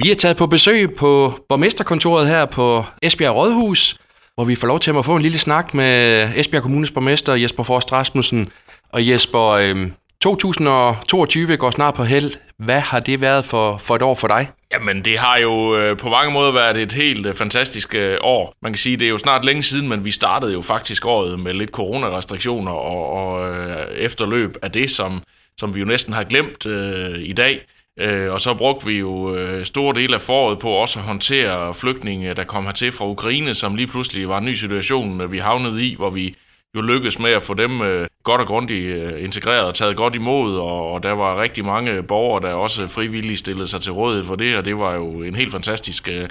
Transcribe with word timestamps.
Vi 0.00 0.10
er 0.10 0.14
taget 0.14 0.36
på 0.36 0.46
besøg 0.46 0.94
på 0.94 1.32
borgmesterkontoret 1.48 2.28
her 2.28 2.44
på 2.46 2.84
Esbjerg 3.02 3.34
Rådhus, 3.34 3.96
hvor 4.34 4.44
vi 4.44 4.54
får 4.54 4.66
lov 4.66 4.80
til 4.80 4.96
at 4.98 5.04
få 5.04 5.16
en 5.16 5.22
lille 5.22 5.38
snak 5.38 5.74
med 5.74 6.30
Esbjerg 6.36 6.62
Kommunes 6.62 6.90
borgmester 6.90 7.34
Jesper 7.34 7.62
Forst 7.62 7.92
Rasmussen. 7.92 8.48
Og 8.92 9.08
Jesper, 9.08 9.48
øh, 9.48 9.90
2022 10.20 11.56
går 11.56 11.70
snart 11.70 11.94
på 11.94 12.04
held. 12.04 12.32
Hvad 12.58 12.80
har 12.80 13.00
det 13.00 13.20
været 13.20 13.44
for, 13.44 13.78
for 13.78 13.96
et 13.96 14.02
år 14.02 14.14
for 14.14 14.28
dig? 14.28 14.50
Jamen, 14.72 15.04
det 15.04 15.18
har 15.18 15.38
jo 15.38 15.76
øh, 15.76 15.96
på 15.96 16.08
mange 16.08 16.32
måder 16.32 16.52
været 16.52 16.76
et 16.76 16.92
helt 16.92 17.26
øh, 17.26 17.34
fantastisk 17.34 17.94
øh, 17.94 18.18
år. 18.20 18.54
Man 18.62 18.72
kan 18.72 18.78
sige, 18.78 18.96
det 18.96 19.06
er 19.06 19.10
jo 19.10 19.18
snart 19.18 19.44
længe 19.44 19.62
siden, 19.62 19.88
men 19.88 20.04
vi 20.04 20.10
startede 20.10 20.52
jo 20.52 20.62
faktisk 20.62 21.06
året 21.06 21.40
med 21.40 21.54
lidt 21.54 21.70
coronarestriktioner 21.70 22.72
og, 22.72 23.12
og 23.12 23.50
øh, 23.50 23.86
efterløb 23.96 24.56
af 24.62 24.72
det, 24.72 24.90
som, 24.90 25.22
som 25.58 25.74
vi 25.74 25.80
jo 25.80 25.86
næsten 25.86 26.12
har 26.12 26.24
glemt 26.24 26.66
øh, 26.66 27.18
i 27.18 27.32
dag. 27.32 27.60
Øh, 28.00 28.32
og 28.32 28.40
så 28.40 28.54
brugte 28.54 28.86
vi 28.86 28.98
jo 28.98 29.34
øh, 29.36 29.64
store 29.64 29.94
dele 29.94 30.14
af 30.14 30.20
foråret 30.20 30.58
på 30.58 30.70
også 30.70 30.98
at 30.98 31.04
håndtere 31.04 31.74
flygtninge, 31.74 32.34
der 32.34 32.44
kom 32.44 32.64
hertil 32.64 32.92
fra 32.92 33.06
Ukraine, 33.08 33.54
som 33.54 33.74
lige 33.74 33.86
pludselig 33.86 34.28
var 34.28 34.38
en 34.38 34.44
ny 34.44 34.54
situation, 34.54 35.20
øh, 35.20 35.32
vi 35.32 35.38
havnede 35.38 35.84
i, 35.84 35.94
hvor 35.94 36.10
vi 36.10 36.34
jo 36.76 36.80
lykkedes 36.80 37.18
med 37.18 37.30
at 37.30 37.42
få 37.42 37.54
dem 37.54 37.82
øh, 37.82 38.06
godt 38.24 38.40
og 38.40 38.46
grundigt 38.46 38.94
øh, 38.94 39.24
integreret 39.24 39.64
og 39.64 39.74
taget 39.74 39.96
godt 39.96 40.14
imod, 40.14 40.56
og, 40.58 40.92
og 40.92 41.02
der 41.02 41.12
var 41.12 41.42
rigtig 41.42 41.64
mange 41.64 42.02
borgere, 42.02 42.48
der 42.48 42.54
også 42.54 42.86
frivilligt 42.86 43.38
stillede 43.38 43.66
sig 43.66 43.80
til 43.80 43.92
rådighed 43.92 44.24
for 44.24 44.34
det, 44.34 44.56
og 44.56 44.64
det 44.64 44.78
var 44.78 44.94
jo 44.94 45.22
en 45.22 45.34
helt 45.34 45.52
fantastisk 45.52 46.08
øh, 46.08 46.28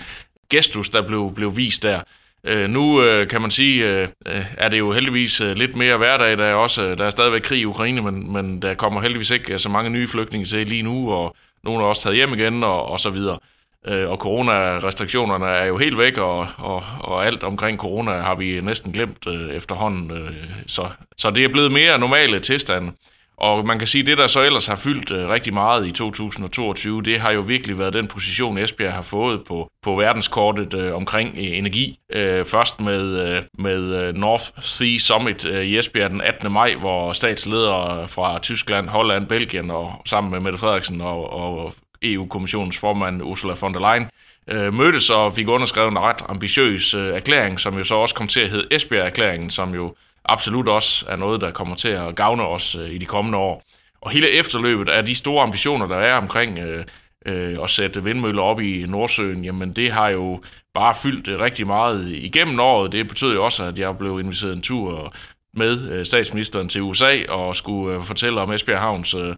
gestus, 0.50 0.90
der 0.90 1.08
blev, 1.08 1.34
blev 1.36 1.58
vist 1.58 1.84
der. 1.84 2.02
Øh, 2.44 2.70
nu 2.70 3.02
øh, 3.02 3.28
kan 3.28 3.42
man 3.42 3.52
sige, 3.52 3.88
øh, 3.88 4.08
øh 4.28 4.46
er 4.58 4.70
det 4.70 4.80
jo 4.80 4.92
heldigvis 4.92 5.42
øh, 5.42 5.56
lidt 5.56 5.76
mere 5.76 5.98
hverdag. 5.98 6.38
Der 6.38 6.46
er, 6.46 6.54
også, 6.54 6.84
øh, 6.84 6.98
der 6.98 7.06
er 7.06 7.10
stadigvæk 7.10 7.42
krig 7.42 7.60
i 7.60 7.66
Ukraine, 7.66 8.02
men, 8.02 8.34
men 8.34 8.62
der 8.62 8.74
kommer 8.74 9.02
heldigvis 9.02 9.30
ikke 9.30 9.60
så 9.60 9.70
mange 9.70 9.90
nye 9.90 10.08
flygtninge 10.08 10.46
til 10.46 10.68
lige 10.68 10.84
nu, 10.84 11.12
og 11.12 11.36
nogle 11.64 11.84
er 11.84 11.88
også 11.88 12.04
taget 12.04 12.16
hjem 12.16 12.34
igen, 12.34 12.64
og, 12.64 12.86
og 12.86 13.00
så 13.00 13.10
videre. 13.10 13.40
Øh, 13.88 14.10
og 14.10 14.18
coronarestriktionerne 14.18 15.46
er 15.46 15.66
jo 15.66 15.78
helt 15.78 15.98
væk, 15.98 16.18
og, 16.18 16.48
og, 16.58 16.84
og 17.00 17.26
alt 17.26 17.44
omkring 17.44 17.78
corona 17.78 18.12
har 18.12 18.36
vi 18.36 18.62
næsten 18.62 18.92
glemt 18.92 19.28
øh, 19.28 19.50
efterhånden. 19.50 20.12
Øh, 20.12 20.32
så, 20.68 20.90
så 21.18 21.32
det 21.32 21.44
er 21.44 21.50
blevet 21.50 21.72
mere 21.72 22.00
normale 22.00 22.40
tilstande. 22.40 22.92
Og 23.38 23.66
man 23.66 23.80
kan 23.80 23.88
sige, 23.88 24.02
at 24.02 24.08
det, 24.08 24.18
der 24.18 24.28
så 24.28 24.42
ellers 24.42 24.68
har 24.68 24.76
fyldt 24.76 25.12
øh, 25.12 25.30
rigtig 25.30 25.54
meget 25.54 25.88
i 25.88 25.92
2022, 25.92 27.02
det 27.02 27.20
har 27.20 27.32
jo 27.32 27.42
virkelig 27.42 27.78
været 27.78 27.94
den 27.94 28.08
position, 28.08 28.58
Esbjerg 28.58 28.94
har 28.94 29.02
fået 29.02 29.44
på, 29.44 29.72
på 29.84 29.96
verdenskortet 29.96 30.74
øh, 30.74 30.96
omkring 30.96 31.30
øh, 31.38 31.58
energi. 31.58 32.00
Øh, 32.14 32.46
først 32.46 32.82
med, 32.82 33.36
øh, 33.36 33.44
med 33.60 34.04
øh, 34.04 34.16
North 34.16 34.44
Sea 34.62 34.98
Summit 34.98 35.46
øh, 35.46 35.64
i 35.64 35.78
Esbjerg 35.78 36.12
den 36.12 36.22
18. 36.22 36.52
maj, 36.52 36.76
hvor 36.76 37.14
statsledere 37.14 38.08
fra 38.08 38.40
Tyskland, 38.40 38.90
Holland, 38.90 39.28
Belgien 39.28 39.72
og 39.72 40.02
sammen 40.06 40.32
med 40.32 40.40
Mette 40.40 40.60
Frederiksen 40.60 41.02
og, 41.02 41.34
og 41.34 41.74
EU-kommissionens 42.02 42.78
formand 42.78 43.22
Ursula 43.24 43.54
von 43.62 43.74
der 43.74 43.80
Leyen 43.80 44.08
øh, 44.48 44.74
mødtes 44.74 45.10
og 45.10 45.34
fik 45.34 45.48
underskrevet 45.48 45.92
en 45.92 46.00
ret 46.00 46.22
ambitiøs 46.30 46.94
øh, 46.94 47.16
erklæring, 47.16 47.60
som 47.60 47.78
jo 47.78 47.84
så 47.84 47.96
også 47.96 48.16
kom 48.16 48.28
til 48.28 48.40
at 48.40 48.50
hedde 48.50 48.68
Esbjerg-erklæringen, 48.72 49.50
som 49.50 49.74
jo 49.74 49.96
absolut 50.28 50.68
også 50.68 51.06
er 51.10 51.16
noget, 51.16 51.42
der 51.42 51.52
kommer 51.52 51.76
til 51.76 51.90
at 51.90 52.16
gavne 52.16 52.44
os 52.44 52.76
øh, 52.76 52.90
i 52.90 52.98
de 52.98 53.06
kommende 53.06 53.38
år. 53.38 53.64
Og 54.02 54.12
hele 54.12 54.30
efterløbet 54.30 54.90
af 54.90 55.06
de 55.06 55.16
store 55.16 55.44
ambitioner, 55.44 55.88
der 55.88 55.98
er 55.98 56.16
omkring 56.18 56.60
øh, 56.60 56.86
øh, 57.26 57.58
at 57.64 57.70
sætte 57.70 58.04
vindmøller 58.04 58.42
op 58.42 58.62
i 58.62 58.86
Nordsøen, 58.88 59.46
jamen 59.46 59.74
det 59.74 59.92
har 59.92 60.10
jo 60.10 60.42
bare 60.74 60.96
fyldt 60.96 61.28
øh, 61.28 61.40
rigtig 61.40 61.68
meget 61.68 62.12
igennem 62.12 62.60
året. 62.60 62.92
Det 62.92 63.08
betød 63.08 63.34
jo 63.34 63.46
også, 63.46 63.64
at 63.64 63.80
jeg 63.80 63.98
blev 63.98 64.20
inviteret 64.20 64.54
en 64.54 64.62
tur 64.62 65.14
med 65.54 65.92
øh, 65.92 66.06
statsministeren 66.06 66.70
til 66.70 66.82
USA 66.82 67.26
og 67.30 67.56
skulle 67.56 67.96
øh, 67.96 68.02
fortælle 68.02 68.42
om 68.42 68.52
Esbjerg 68.52 68.80
Havns 68.80 69.14
øh, 69.14 69.36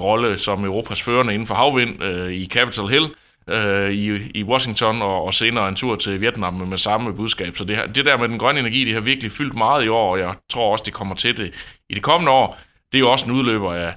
rolle 0.00 0.38
som 0.38 0.64
Europas 0.64 1.02
førende 1.02 1.34
inden 1.34 1.46
for 1.46 1.54
havvind 1.54 2.02
øh, 2.02 2.32
i 2.32 2.46
Capitol 2.46 2.90
Hill 2.90 3.06
øh, 3.48 3.90
i, 3.90 4.30
i 4.34 4.44
Washington, 4.44 5.02
og, 5.02 5.24
og 5.24 5.34
senere 5.34 5.68
en 5.68 5.74
tur 5.74 5.96
til 5.96 6.20
Vietnam 6.20 6.54
med, 6.54 6.66
med 6.66 6.78
samme 6.78 7.14
budskab. 7.14 7.56
Så 7.56 7.64
det, 7.64 7.76
her, 7.76 7.86
det 7.86 8.06
der 8.06 8.16
med 8.16 8.28
den 8.28 8.38
grønne 8.38 8.60
energi, 8.60 8.84
det 8.84 8.94
har 8.94 9.00
virkelig 9.00 9.32
fyldt 9.32 9.56
meget 9.56 9.84
i 9.84 9.88
år, 9.88 10.12
og 10.12 10.18
jeg 10.18 10.34
tror 10.50 10.72
også, 10.72 10.82
det 10.86 10.94
kommer 10.94 11.14
til 11.14 11.36
det 11.36 11.54
i 11.88 11.94
det 11.94 12.02
kommende 12.02 12.32
år. 12.32 12.58
Det 12.92 12.98
er 12.98 13.00
jo 13.00 13.10
også 13.10 13.26
en 13.26 13.32
udløber 13.32 13.72
af, 13.72 13.94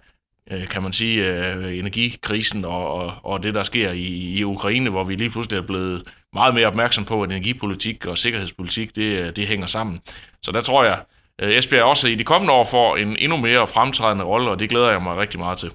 øh, 0.51 0.67
kan 0.67 0.83
man 0.83 0.93
sige, 0.93 1.27
øh, 1.27 1.79
energikrisen 1.79 2.65
og, 2.65 2.93
og, 2.93 3.13
og 3.23 3.43
det, 3.43 3.53
der 3.53 3.63
sker 3.63 3.91
i, 3.91 4.37
i 4.39 4.43
Ukraine, 4.43 4.89
hvor 4.89 5.03
vi 5.03 5.15
lige 5.15 5.29
pludselig 5.29 5.57
er 5.57 5.65
blevet 5.65 6.03
meget 6.33 6.53
mere 6.53 6.67
opmærksom 6.67 7.05
på, 7.05 7.23
at 7.23 7.29
energipolitik 7.29 8.05
og 8.05 8.17
sikkerhedspolitik, 8.17 8.95
det, 8.95 9.19
øh, 9.19 9.35
det 9.35 9.47
hænger 9.47 9.67
sammen. 9.67 9.99
Så 10.43 10.51
der 10.51 10.61
tror 10.61 10.83
jeg, 10.83 10.99
øh, 11.41 11.49
Esbjerg 11.49 11.83
også 11.83 12.07
i 12.07 12.15
de 12.15 12.23
kommende 12.23 12.53
år 12.53 12.63
får 12.71 12.97
en 12.97 13.15
endnu 13.19 13.37
mere 13.37 13.67
fremtrædende 13.67 14.23
rolle, 14.23 14.51
og 14.51 14.59
det 14.59 14.69
glæder 14.69 14.91
jeg 14.91 15.01
mig 15.01 15.17
rigtig 15.17 15.39
meget 15.39 15.57
til. 15.57 15.71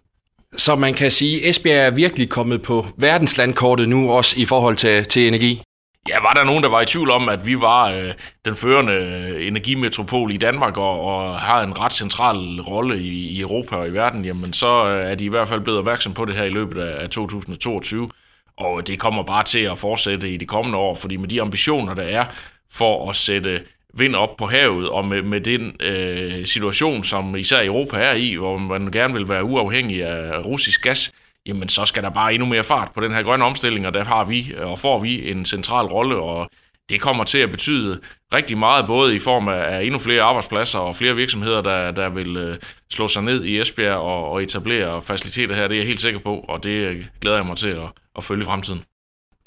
Så 0.57 0.77
man 0.77 0.95
kan 0.95 1.11
sige, 1.11 1.43
at 1.43 1.51
Esbjerg 1.51 1.87
er 1.87 1.91
virkelig 1.91 2.29
kommet 2.29 2.63
på 2.63 2.87
verdenslandkortet 2.97 3.89
nu, 3.89 4.11
også 4.11 4.41
i 4.41 4.45
forhold 4.45 4.77
til, 4.77 5.05
til 5.05 5.29
energi. 5.29 5.63
Ja, 6.09 6.21
var 6.21 6.33
der 6.33 6.45
nogen, 6.45 6.63
der 6.63 6.69
var 6.69 6.81
i 6.81 6.87
tvivl 6.87 7.11
om, 7.11 7.29
at 7.29 7.47
vi 7.47 7.61
var 7.61 7.91
øh, 7.91 8.13
den 8.45 8.57
førende 8.57 8.93
øh, 8.93 9.47
energimetropol 9.47 10.33
i 10.33 10.37
Danmark 10.37 10.77
og, 10.77 11.01
og 11.01 11.41
har 11.41 11.63
en 11.63 11.81
ret 11.81 11.93
central 11.93 12.61
rolle 12.61 13.01
i, 13.01 13.29
i 13.29 13.41
Europa 13.41 13.77
og 13.77 13.89
i 13.89 13.91
verden, 13.91 14.25
jamen 14.25 14.53
så 14.53 14.87
øh, 14.87 15.11
er 15.11 15.15
de 15.15 15.25
i 15.25 15.29
hvert 15.29 15.49
fald 15.49 15.61
blevet 15.61 15.79
opmærksom 15.79 16.15
på 16.15 16.25
det 16.25 16.37
her 16.37 16.45
i 16.45 16.49
løbet 16.49 16.83
af, 16.83 17.03
af 17.03 17.11
2022. 17.11 18.11
Og 18.57 18.87
det 18.87 18.99
kommer 18.99 19.23
bare 19.23 19.45
til 19.45 19.59
at 19.59 19.79
fortsætte 19.79 20.31
i 20.31 20.37
de 20.37 20.47
kommende 20.47 20.79
år, 20.79 20.95
fordi 20.95 21.17
med 21.17 21.29
de 21.29 21.41
ambitioner, 21.41 21.95
der 21.95 22.03
er 22.03 22.25
for 22.73 23.11
at 23.11 23.17
sætte 23.17 23.61
vind 23.99 24.15
op 24.15 24.37
på 24.37 24.47
havet, 24.47 24.89
og 24.89 25.05
med, 25.05 25.23
med 25.23 25.41
den 25.41 25.77
øh, 25.81 26.47
situation, 26.47 27.05
som 27.05 27.37
især 27.37 27.65
Europa 27.65 27.97
er 27.97 28.13
i, 28.13 28.35
hvor 28.35 28.59
man 28.59 28.91
gerne 28.91 29.15
vil 29.15 29.29
være 29.29 29.45
uafhængig 29.45 30.05
af 30.05 30.45
russisk 30.45 30.83
gas, 30.83 31.13
jamen 31.47 31.69
så 31.69 31.85
skal 31.85 32.03
der 32.03 32.11
bare 32.11 32.35
endnu 32.35 32.49
mere 32.49 32.65
fart 32.65 32.91
på 32.95 33.01
den 33.01 33.13
her 33.13 33.23
grønne 33.23 33.45
omstilling, 33.45 33.87
og 33.87 33.95
der 33.95 34.05
har 34.05 34.25
vi 34.25 34.53
øh, 34.57 34.71
og 34.71 34.79
får 34.79 34.99
vi 34.99 35.31
en 35.31 35.45
central 35.45 35.87
rolle, 35.87 36.17
og 36.17 36.51
det 36.89 37.01
kommer 37.01 37.25
til 37.25 37.39
at 37.39 37.51
betyde 37.51 38.01
rigtig 38.35 38.59
meget, 38.59 38.87
både 38.87 39.15
i 39.15 39.19
form 39.19 39.49
af 39.49 39.83
endnu 39.83 39.99
flere 39.99 40.23
arbejdspladser 40.23 40.79
og 40.79 40.97
flere 40.97 41.17
virksomheder, 41.17 41.61
der, 41.61 41.91
der 41.91 42.09
vil 42.09 42.37
øh, 42.37 42.57
slå 42.93 43.09
sig 43.09 43.23
ned 43.23 43.45
i 43.45 43.61
Esbjerg 43.61 43.97
og, 43.97 44.31
og 44.31 44.43
etablere 44.43 45.03
faciliteter 45.03 45.55
her. 45.55 45.69
Det 45.69 45.75
er 45.75 45.79
jeg 45.79 45.87
helt 45.87 46.01
sikker 46.01 46.21
på, 46.21 46.45
og 46.49 46.65
det 46.65 46.71
øh, 46.71 47.05
glæder 47.21 47.37
jeg 47.37 47.47
mig 47.47 47.57
til 47.57 47.69
at, 47.69 47.89
at 48.17 48.25
følge 48.25 48.43
i 48.43 48.45
fremtiden. 48.45 48.83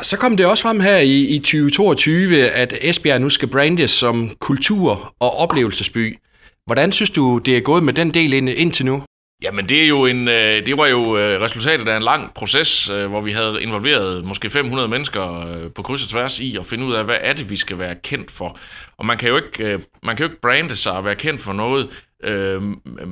Så 0.01 0.17
kom 0.17 0.37
det 0.37 0.45
også 0.45 0.61
frem 0.61 0.79
her 0.79 0.97
i, 0.97 1.21
i 1.21 1.39
2022, 1.39 2.49
at 2.49 2.73
Esbjerg 2.81 3.21
nu 3.21 3.29
skal 3.29 3.47
brandes 3.47 3.91
som 3.91 4.31
kultur- 4.39 5.15
og 5.19 5.37
oplevelsesby. 5.37 6.17
Hvordan 6.65 6.91
synes 6.91 7.09
du, 7.09 7.37
det 7.37 7.57
er 7.57 7.61
gået 7.61 7.83
med 7.83 7.93
den 7.93 8.13
del 8.13 8.33
ind, 8.33 8.49
indtil 8.49 8.85
nu? 8.85 9.01
Jamen 9.43 9.69
det, 9.69 9.83
er 9.83 9.87
jo 9.87 10.05
en, 10.05 10.27
øh, 10.27 10.65
det 10.65 10.77
var 10.77 10.87
jo 10.87 11.17
øh, 11.17 11.41
resultatet 11.41 11.87
af 11.87 11.97
en 11.97 12.03
lang 12.03 12.33
proces, 12.33 12.89
øh, 12.89 13.07
hvor 13.07 13.21
vi 13.21 13.31
havde 13.31 13.63
involveret 13.63 14.25
måske 14.25 14.49
500 14.49 14.87
mennesker 14.87 15.47
øh, 15.47 15.71
på 15.71 15.81
kryds 15.81 16.03
og 16.03 16.09
tværs 16.09 16.39
i 16.39 16.57
at 16.57 16.65
finde 16.65 16.85
ud 16.85 16.93
af, 16.93 17.05
hvad 17.05 17.17
er 17.21 17.33
det, 17.33 17.49
vi 17.49 17.55
skal 17.55 17.79
være 17.79 17.95
kendt 17.95 18.31
for. 18.31 18.57
Og 18.97 19.05
man 19.05 19.17
kan 19.17 19.29
jo 19.29 19.35
ikke, 19.35 19.63
øh, 19.63 19.79
man 20.03 20.15
kan 20.15 20.25
jo 20.25 20.31
ikke 20.31 20.41
brande 20.41 20.75
sig 20.75 20.91
og 20.91 21.05
være 21.05 21.15
kendt 21.15 21.41
for 21.41 21.53
noget, 21.53 21.89
øh, 22.23 22.61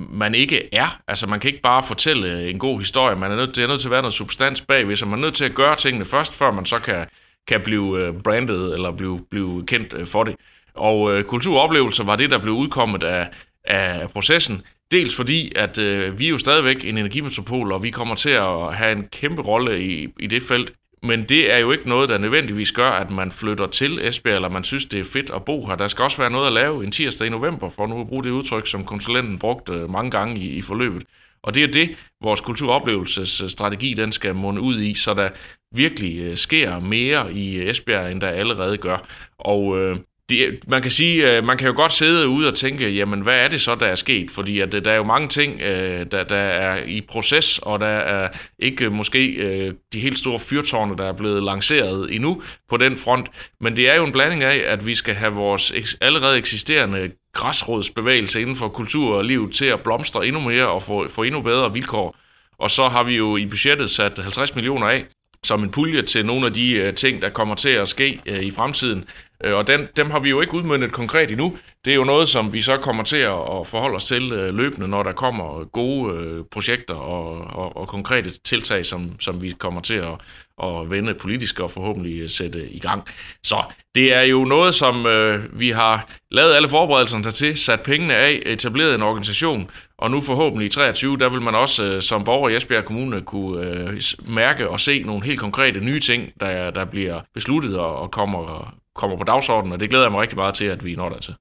man 0.09 0.35
ikke 0.35 0.75
er. 0.75 0.99
Altså 1.07 1.27
man 1.27 1.39
kan 1.39 1.47
ikke 1.47 1.61
bare 1.61 1.83
fortælle 1.83 2.49
en 2.49 2.59
god 2.59 2.79
historie, 2.79 3.15
man 3.15 3.31
er 3.31 3.35
nødt 3.35 3.53
til, 3.53 3.63
er 3.63 3.67
nødt 3.67 3.81
til 3.81 3.87
at 3.87 3.91
være 3.91 4.01
noget 4.01 4.13
substans 4.13 4.61
bagved, 4.61 4.95
så 4.95 5.05
man 5.05 5.19
er 5.19 5.23
nødt 5.23 5.35
til 5.35 5.45
at 5.45 5.55
gøre 5.55 5.75
tingene 5.75 6.05
først, 6.05 6.35
før 6.35 6.51
man 6.51 6.65
så 6.65 6.79
kan, 6.79 7.05
kan 7.47 7.61
blive 7.61 7.99
øh, 8.03 8.13
brandet 8.23 8.73
eller 8.73 8.91
blive, 8.91 9.21
blive 9.31 9.65
kendt 9.67 10.09
for 10.09 10.23
det. 10.23 10.35
Og 10.75 11.13
øh, 11.13 11.23
kulturoplevelser 11.23 12.03
var 12.03 12.15
det, 12.15 12.31
der 12.31 12.37
blev 12.37 12.53
udkommet 12.53 13.03
af, 13.03 13.27
af 13.67 14.09
processen. 14.09 14.61
Dels 14.91 15.15
fordi, 15.15 15.51
at 15.55 15.77
øh, 15.77 16.19
vi 16.19 16.25
er 16.25 16.29
jo 16.29 16.37
stadigvæk 16.37 16.85
en 16.85 16.97
energimetropol, 16.97 17.71
og 17.71 17.83
vi 17.83 17.89
kommer 17.89 18.15
til 18.15 18.29
at 18.29 18.75
have 18.75 18.91
en 18.91 19.07
kæmpe 19.11 19.41
rolle 19.41 19.83
i, 19.83 20.07
i 20.19 20.27
det 20.27 20.43
felt. 20.43 20.73
Men 21.03 21.23
det 21.23 21.53
er 21.53 21.57
jo 21.57 21.71
ikke 21.71 21.89
noget, 21.89 22.09
der 22.09 22.17
nødvendigvis 22.17 22.71
gør, 22.71 22.89
at 22.89 23.11
man 23.11 23.31
flytter 23.31 23.67
til 23.67 24.07
Esbjerg, 24.07 24.35
eller 24.35 24.49
man 24.49 24.63
synes, 24.63 24.85
det 24.85 24.99
er 24.99 25.03
fedt 25.03 25.29
at 25.29 25.45
bo 25.45 25.65
her. 25.65 25.75
Der 25.75 25.87
skal 25.87 26.03
også 26.03 26.17
være 26.17 26.29
noget 26.29 26.47
at 26.47 26.53
lave 26.53 26.83
en 26.83 26.91
tirsdag 26.91 27.27
i 27.27 27.29
november, 27.29 27.69
for 27.69 27.87
nu 27.87 28.01
at 28.01 28.07
bruge 28.07 28.23
det 28.23 28.29
udtryk, 28.29 28.67
som 28.67 28.85
konsulenten 28.85 29.39
brugte 29.39 29.73
øh, 29.73 29.89
mange 29.89 30.11
gange 30.11 30.41
i, 30.41 30.49
i 30.49 30.61
forløbet. 30.61 31.03
Og 31.43 31.53
det 31.53 31.63
er 31.63 31.67
det, 31.67 31.89
vores 32.21 32.41
kulturoplevelsesstrategi 32.41 33.93
den 33.93 34.11
skal 34.11 34.35
munde 34.35 34.61
ud 34.61 34.81
i, 34.81 34.93
så 34.93 35.13
der 35.13 35.29
virkelig 35.75 36.19
øh, 36.19 36.37
sker 36.37 36.79
mere 36.79 37.33
i 37.33 37.69
Esbjerg, 37.69 38.11
end 38.11 38.21
der 38.21 38.27
allerede 38.27 38.77
gør. 38.77 39.07
Og 39.37 39.79
øh, 39.79 39.97
det, 40.29 40.59
man 40.67 40.81
kan 40.81 40.91
sige, 40.91 41.37
øh, 41.37 41.45
man 41.45 41.57
kan 41.57 41.67
jo 41.67 41.73
godt 41.75 41.91
sidde 41.91 42.27
ude 42.27 42.47
og 42.47 42.55
tænke, 42.55 42.89
jamen 42.89 43.21
hvad 43.21 43.39
er 43.39 43.47
det 43.47 43.61
så, 43.61 43.75
der 43.75 43.85
er 43.85 43.95
sket? 43.95 44.31
Fordi 44.31 44.59
at, 44.59 44.73
øh, 44.73 44.85
der 44.85 44.91
er 44.91 44.95
jo 44.95 45.03
mange 45.03 45.27
ting, 45.27 45.61
øh, 45.61 46.05
der, 46.11 46.23
der 46.23 46.35
er 46.35 46.83
i 46.83 47.01
proces, 47.01 47.59
og 47.59 47.79
der 47.79 47.87
er 47.87 48.29
ikke 48.59 48.89
måske 48.89 49.73
de 49.93 49.99
helt 49.99 50.19
store 50.19 50.39
fyrtårne, 50.39 50.97
der 50.97 51.05
er 51.05 51.13
blevet 51.13 51.43
lanceret 51.43 52.15
endnu 52.15 52.41
på 52.69 52.77
den 52.77 52.97
front. 52.97 53.27
Men 53.61 53.75
det 53.75 53.89
er 53.89 53.95
jo 53.95 54.05
en 54.05 54.11
blanding 54.11 54.43
af, 54.43 54.63
at 54.65 54.85
vi 54.85 54.95
skal 54.95 55.15
have 55.15 55.33
vores 55.33 55.73
allerede 56.01 56.37
eksisterende 56.37 57.11
græsrådsbevægelse 57.33 58.41
inden 58.41 58.55
for 58.55 58.67
kultur 58.67 59.15
og 59.15 59.25
liv 59.25 59.51
til 59.51 59.65
at 59.65 59.79
blomstre 59.79 60.27
endnu 60.27 60.41
mere 60.41 60.67
og 60.67 60.83
få, 60.83 61.07
få 61.09 61.23
endnu 61.23 61.41
bedre 61.41 61.73
vilkår. 61.73 62.15
Og 62.59 62.71
så 62.71 62.87
har 62.87 63.03
vi 63.03 63.15
jo 63.15 63.37
i 63.37 63.45
budgettet 63.45 63.89
sat 63.89 64.19
50 64.19 64.55
millioner 64.55 64.87
af 64.87 65.05
som 65.43 65.63
en 65.63 65.71
pulje 65.71 66.01
til 66.01 66.25
nogle 66.25 66.45
af 66.45 66.53
de 66.53 66.91
ting, 66.91 67.21
der 67.21 67.29
kommer 67.29 67.55
til 67.55 67.69
at 67.69 67.87
ske 67.87 68.21
i 68.41 68.51
fremtiden. 68.51 69.05
Øh, 69.43 69.55
og 69.55 69.67
den, 69.67 69.87
dem 69.95 70.11
har 70.11 70.19
vi 70.19 70.29
jo 70.29 70.41
ikke 70.41 70.53
udmyndet 70.53 70.91
konkret 70.91 71.31
endnu. 71.31 71.57
Det 71.85 71.91
er 71.91 71.95
jo 71.95 72.03
noget, 72.03 72.27
som 72.27 72.53
vi 72.53 72.61
så 72.61 72.77
kommer 72.77 73.03
til 73.03 73.17
at 73.17 73.67
forholde 73.67 73.95
os 73.95 74.05
til 74.05 74.31
øh, 74.33 74.55
løbende, 74.55 74.87
når 74.87 75.03
der 75.03 75.11
kommer 75.11 75.63
gode 75.63 76.13
øh, 76.13 76.43
projekter 76.51 76.95
og, 76.95 77.39
og, 77.39 77.77
og 77.77 77.87
konkrete 77.87 78.29
tiltag, 78.29 78.85
som, 78.85 79.19
som 79.19 79.41
vi 79.41 79.55
kommer 79.59 79.81
til 79.81 79.95
at, 79.95 80.13
at 80.63 80.89
vende 80.89 81.13
politisk 81.13 81.59
og 81.59 81.71
forhåbentlig 81.71 82.21
øh, 82.21 82.29
sætte 82.29 82.69
i 82.69 82.79
gang. 82.79 83.03
Så 83.43 83.63
det 83.95 84.13
er 84.13 84.21
jo 84.21 84.45
noget, 84.45 84.75
som 84.75 85.05
øh, 85.05 85.59
vi 85.59 85.69
har 85.69 86.09
lavet 86.31 86.53
alle 86.53 86.69
forberedelserne 86.69 87.31
til, 87.31 87.57
sat 87.57 87.81
pengene 87.81 88.15
af, 88.15 88.41
etableret 88.45 88.95
en 88.95 89.03
organisation, 89.03 89.69
og 89.97 90.11
nu 90.11 90.21
forhåbentlig 90.21 90.65
i 90.65 90.69
23, 90.69 91.17
der 91.17 91.29
vil 91.29 91.41
man 91.41 91.55
også 91.55 91.83
øh, 91.83 92.01
som 92.01 92.23
borger 92.23 92.49
i 92.49 92.55
Esbjerg 92.55 92.85
Kommune 92.85 93.21
kunne 93.21 93.67
øh, 93.67 94.01
mærke 94.27 94.69
og 94.69 94.79
se 94.79 95.03
nogle 95.03 95.25
helt 95.25 95.39
konkrete 95.39 95.79
nye 95.79 95.99
ting, 95.99 96.31
der, 96.39 96.71
der 96.71 96.85
bliver 96.85 97.21
besluttet 97.33 97.77
og, 97.77 97.95
og 97.95 98.11
kommer, 98.11 98.73
kommer 98.97 99.17
på 99.17 99.23
dagsordenen, 99.23 99.73
og 99.73 99.79
det 99.79 99.89
glæder 99.89 100.05
jeg 100.05 100.11
mig 100.11 100.21
rigtig 100.21 100.37
meget 100.37 100.55
til, 100.55 100.65
at 100.65 100.85
vi 100.85 100.95
når 100.95 101.09
der 101.09 101.17
til. 101.17 101.33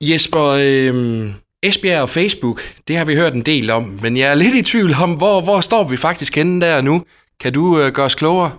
Jesper, 0.00 0.44
øh, 0.60 1.30
Esbjerg 1.62 2.02
og 2.02 2.08
Facebook, 2.08 2.62
det 2.88 2.96
har 2.96 3.04
vi 3.04 3.14
hørt 3.14 3.34
en 3.34 3.42
del 3.42 3.70
om, 3.70 3.98
men 4.02 4.16
jeg 4.16 4.30
er 4.30 4.34
lidt 4.34 4.54
i 4.54 4.62
tvivl 4.62 4.94
om, 5.02 5.12
hvor, 5.12 5.40
hvor 5.40 5.60
står 5.60 5.88
vi 5.88 5.96
faktisk 5.96 6.34
henne 6.34 6.60
der 6.60 6.80
nu? 6.80 7.04
Kan 7.40 7.52
du 7.52 7.80
øh, 7.80 7.92
gøre 7.92 8.06
os 8.06 8.14
klogere? 8.14 8.50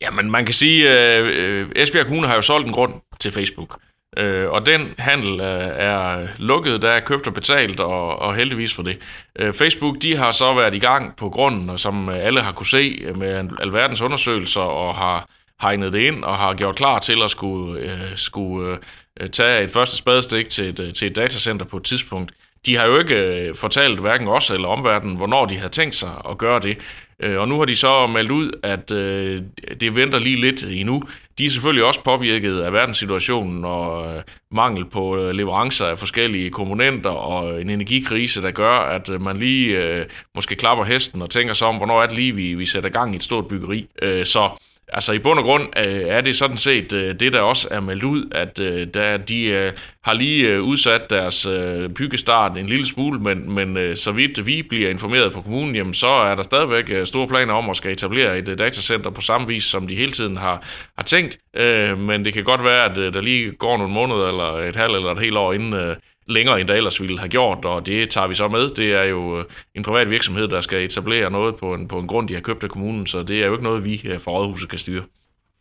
Jamen, 0.00 0.30
man 0.30 0.44
kan 0.44 0.54
sige, 0.54 0.90
at 0.90 1.22
øh, 1.22 1.68
Esbjerg 1.76 2.06
Kommune 2.06 2.26
har 2.28 2.34
jo 2.34 2.42
solgt 2.42 2.66
en 2.66 2.72
grund 2.72 2.94
til 3.20 3.32
Facebook. 3.32 3.78
Øh, 4.16 4.50
og 4.50 4.66
den 4.66 4.94
handel 4.98 5.40
øh, 5.40 5.68
er 5.72 6.26
lukket, 6.38 6.82
der 6.82 6.90
er 6.90 7.00
købt 7.00 7.26
og 7.26 7.34
betalt, 7.34 7.80
og, 7.80 8.18
og 8.18 8.34
heldigvis 8.34 8.74
for 8.74 8.82
det. 8.82 8.98
Øh, 9.38 9.52
Facebook 9.52 9.96
de 10.02 10.16
har 10.16 10.32
så 10.32 10.54
været 10.54 10.74
i 10.74 10.78
gang 10.78 11.16
på 11.16 11.30
grunden, 11.30 11.70
og 11.70 11.80
som 11.80 12.08
alle 12.08 12.40
har 12.40 12.52
kunne 12.52 12.66
se 12.66 13.12
med 13.16 13.48
alverdens 13.60 14.00
undersøgelser, 14.00 14.60
og 14.60 14.94
har 14.94 15.28
hegnet 15.60 15.92
det 15.92 15.98
ind, 15.98 16.24
og 16.24 16.36
har 16.36 16.54
gjort 16.54 16.76
klar 16.76 16.98
til 16.98 17.22
at 17.22 17.30
skulle, 17.30 17.80
øh, 17.80 18.16
skulle 18.16 18.78
øh, 19.20 19.30
tage 19.30 19.64
et 19.64 19.70
første 19.70 19.96
spadestik 19.96 20.48
til 20.48 20.68
et, 20.68 20.80
øh, 20.80 20.92
til 20.92 21.06
et 21.06 21.16
datacenter 21.16 21.66
på 21.66 21.76
et 21.76 21.84
tidspunkt. 21.84 22.32
De 22.66 22.76
har 22.76 22.86
jo 22.86 22.98
ikke 22.98 23.48
øh, 23.48 23.54
fortalt 23.54 24.00
hverken 24.00 24.28
os 24.28 24.50
eller 24.50 24.68
omverdenen, 24.68 25.16
hvornår 25.16 25.46
de 25.46 25.56
havde 25.56 25.72
tænkt 25.72 25.94
sig 25.94 26.10
at 26.30 26.38
gøre 26.38 26.60
det. 26.60 26.78
Øh, 27.20 27.40
og 27.40 27.48
nu 27.48 27.58
har 27.58 27.64
de 27.64 27.76
så 27.76 28.06
meldt 28.06 28.30
ud, 28.30 28.50
at 28.62 28.90
øh, 28.90 29.40
det 29.80 29.94
venter 29.94 30.18
lige 30.18 30.40
lidt 30.40 30.62
endnu. 30.62 31.02
De 31.38 31.46
er 31.46 31.50
selvfølgelig 31.50 31.84
også 31.84 32.02
påvirket 32.02 32.60
af 32.60 32.72
verdenssituationen 32.72 33.64
og 33.64 34.16
øh, 34.16 34.22
mangel 34.50 34.84
på 34.84 35.30
leverancer 35.32 35.86
af 35.86 35.98
forskellige 35.98 36.50
komponenter 36.50 37.10
og 37.10 37.60
en 37.60 37.70
energikrise, 37.70 38.42
der 38.42 38.50
gør, 38.50 38.70
at 38.70 39.08
man 39.08 39.36
lige 39.36 40.04
måske 40.34 40.54
klapper 40.54 40.84
hesten 40.84 41.22
og 41.22 41.30
tænker 41.30 41.54
sig 41.54 41.68
om, 41.68 41.76
hvornår 41.76 42.02
er 42.02 42.06
det 42.06 42.16
lige, 42.16 42.34
vi, 42.34 42.54
vi 42.54 42.66
sætter 42.66 42.90
gang 42.90 43.12
i 43.12 43.16
et 43.16 43.22
stort 43.22 43.48
byggeri. 43.48 43.88
så 44.24 44.50
Altså 44.94 45.12
i 45.12 45.18
bund 45.18 45.38
og 45.38 45.44
grund 45.44 45.62
øh, 45.78 46.02
er 46.06 46.20
det 46.20 46.36
sådan 46.36 46.56
set 46.56 46.92
øh, 46.92 47.14
det, 47.20 47.32
der 47.32 47.40
også 47.40 47.68
er 47.70 47.80
meldt 47.80 48.04
ud, 48.04 48.28
at 48.32 48.58
øh, 48.58 48.86
der, 48.94 49.16
de 49.16 49.44
øh, 49.46 49.72
har 50.04 50.14
lige 50.14 50.48
øh, 50.48 50.62
udsat 50.62 51.10
deres 51.10 51.46
øh, 51.46 51.88
byggestart 51.88 52.56
en 52.56 52.66
lille 52.66 52.86
smule, 52.86 53.20
men, 53.20 53.52
men 53.52 53.76
øh, 53.76 53.96
så 53.96 54.12
vidt 54.12 54.46
vi 54.46 54.62
bliver 54.62 54.90
informeret 54.90 55.32
på 55.32 55.42
kommunen, 55.42 55.76
jamen, 55.76 55.94
så 55.94 56.06
er 56.06 56.34
der 56.34 56.42
stadigvæk 56.42 56.90
øh, 56.90 57.06
store 57.06 57.28
planer 57.28 57.54
om 57.54 57.70
at 57.70 57.76
skal 57.76 57.92
etablere 57.92 58.38
et 58.38 58.48
øh, 58.48 58.58
datacenter 58.58 59.10
på 59.10 59.20
samme 59.20 59.46
vis, 59.46 59.64
som 59.64 59.86
de 59.86 59.94
hele 59.94 60.12
tiden 60.12 60.36
har, 60.36 60.62
har 60.96 61.04
tænkt. 61.04 61.38
Øh, 61.56 61.98
men 61.98 62.24
det 62.24 62.34
kan 62.34 62.44
godt 62.44 62.64
være, 62.64 62.90
at 62.90 62.98
øh, 62.98 63.14
der 63.14 63.20
lige 63.20 63.52
går 63.52 63.76
nogle 63.76 63.92
måneder 63.92 64.28
eller 64.28 64.68
et 64.68 64.76
halvt 64.76 64.96
eller 64.96 65.10
et 65.10 65.18
helt 65.18 65.36
år 65.36 65.52
inden... 65.52 65.74
Øh, 65.74 65.96
længere 66.26 66.60
end 66.60 66.68
der 66.68 66.74
ellers 66.74 67.00
ville 67.00 67.18
have 67.18 67.28
gjort, 67.28 67.64
og 67.64 67.86
det 67.86 68.10
tager 68.10 68.26
vi 68.26 68.34
så 68.34 68.48
med. 68.48 68.68
Det 68.68 68.92
er 68.92 69.04
jo 69.04 69.38
øh, 69.38 69.44
en 69.74 69.82
privat 69.82 70.10
virksomhed, 70.10 70.48
der 70.48 70.60
skal 70.60 70.84
etablere 70.84 71.30
noget 71.30 71.56
på 71.56 71.74
en, 71.74 71.88
på 71.88 71.98
en 71.98 72.06
grund, 72.06 72.28
de 72.28 72.34
har 72.34 72.40
købt 72.40 72.64
af 72.64 72.70
kommunen, 72.70 73.06
så 73.06 73.22
det 73.22 73.42
er 73.42 73.46
jo 73.46 73.52
ikke 73.52 73.64
noget, 73.64 73.84
vi 73.84 74.02
øh, 74.04 74.20
fra 74.20 74.32
Rådhuset 74.32 74.68
kan 74.68 74.78
styre. 74.78 75.02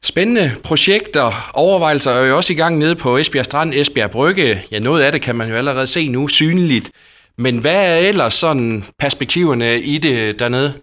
Spændende 0.04 0.52
projekter, 0.64 1.52
overvejelser 1.54 2.12
er 2.12 2.28
jo 2.28 2.36
også 2.36 2.54
i 2.54 2.56
gang 2.56 2.78
nede 2.78 2.96
på 2.96 3.18
Esbjerg 3.18 3.46
Strand, 3.46 3.74
Esbjerg 3.74 4.12
Brygge. 4.12 4.62
Ja, 4.72 4.80
noget 4.80 5.02
af 5.02 5.12
det 5.12 5.22
kan 5.22 5.36
man 5.36 5.50
jo 5.50 5.56
allerede 5.56 5.88
se 5.88 6.08
nu 6.08 6.28
synligt. 6.28 6.92
Men 7.38 7.58
hvad 7.58 7.76
er 7.76 8.08
ellers 8.08 8.34
sådan 8.34 8.84
perspektiverne 9.00 9.82
i 9.82 9.98
det 9.98 10.40
dernede? 10.40 10.74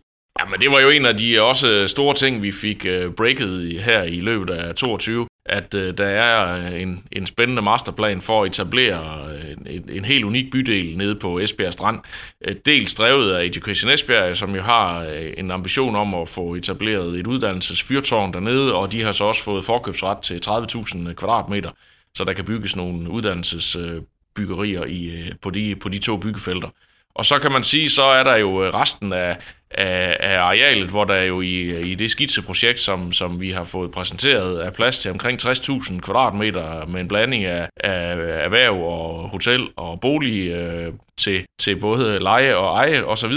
Jamen, 0.41 0.61
det 0.61 0.71
var 0.71 0.81
jo 0.81 0.89
en 0.89 1.07
af 1.07 1.17
de 1.17 1.43
også 1.43 1.87
store 1.87 2.15
ting, 2.15 2.43
vi 2.43 2.53
fik 2.53 2.87
uh, 2.89 3.15
breaket 3.15 3.81
her 3.81 4.03
i 4.03 4.21
løbet 4.21 4.51
af 4.51 4.75
22 4.75 5.27
at 5.49 5.75
øh, 5.75 5.99
der 5.99 6.07
er 6.07 6.67
øh, 6.67 6.83
en, 6.83 7.05
en 7.13 7.27
spændende 7.27 7.63
masterplan 7.63 8.21
for 8.21 8.43
at 8.43 8.49
etablere 8.51 9.27
øh, 9.35 9.75
en, 9.75 9.91
en 9.91 10.05
helt 10.05 10.25
unik 10.25 10.53
bydel 10.53 10.97
nede 10.97 11.15
på 11.15 11.39
Esbjerg 11.39 11.73
Strand. 11.73 12.01
Øh, 12.49 12.55
dels 12.67 12.95
drevet 12.95 13.33
af 13.33 13.45
Education 13.45 13.91
Esbjerg, 13.91 14.37
som 14.37 14.55
jo 14.55 14.63
har 14.63 15.03
en 15.37 15.51
ambition 15.51 15.97
om 15.97 16.15
at 16.15 16.29
få 16.29 16.55
etableret 16.55 17.19
et 17.19 17.27
uddannelsesfyrtårn 17.27 18.33
dernede, 18.33 18.75
og 18.75 18.93
de 18.93 19.03
har 19.03 19.13
så 19.13 19.25
også 19.25 19.43
fået 19.43 19.65
forkøbsret 19.65 20.19
til 20.23 20.41
30.000 20.47 21.13
kvadratmeter, 21.13 21.71
så 22.15 22.25
der 22.25 22.33
kan 22.33 22.45
bygges 22.45 22.77
nogle 22.77 23.11
uddannelsesbyggerier 23.11 24.85
i, 24.85 25.11
på, 25.43 25.51
de, 25.51 25.77
på 25.77 25.89
de 25.89 25.99
to 25.99 26.17
byggefelter. 26.17 26.69
Og 27.15 27.27
så 27.27 27.39
kan 27.39 27.53
man 27.53 27.63
sige, 27.63 27.91
så 27.91 28.03
er 28.03 28.25
der 28.25 28.37
jo 28.37 28.71
resten 28.71 29.13
af, 29.13 29.37
af, 29.71 30.17
af 30.21 30.39
arealet, 30.39 30.91
hvor 30.91 31.05
der 31.05 31.23
jo 31.23 31.41
i, 31.41 31.91
i 31.91 31.95
det 31.95 32.11
skitseprojekt, 32.11 32.81
som, 32.81 33.13
som 33.13 33.41
vi 33.41 33.51
har 33.51 33.65
fået 33.65 33.91
præsenteret, 33.91 34.67
er 34.67 34.71
plads 34.71 34.99
til 34.99 35.11
omkring 35.11 35.43
60.000 35.43 36.01
kvadratmeter 36.01 36.87
med 36.87 37.01
en 37.01 37.09
blanding 37.09 37.45
af, 37.45 37.69
af 37.77 38.17
erhverv 38.45 38.83
og 38.83 39.29
hotel 39.29 39.69
og 39.77 40.01
bolig 40.01 40.49
øh, 40.51 40.93
til, 41.19 41.47
til 41.59 41.77
både 41.77 42.19
leje 42.19 42.57
og 42.57 42.77
eje 42.77 43.05
osv. 43.05 43.33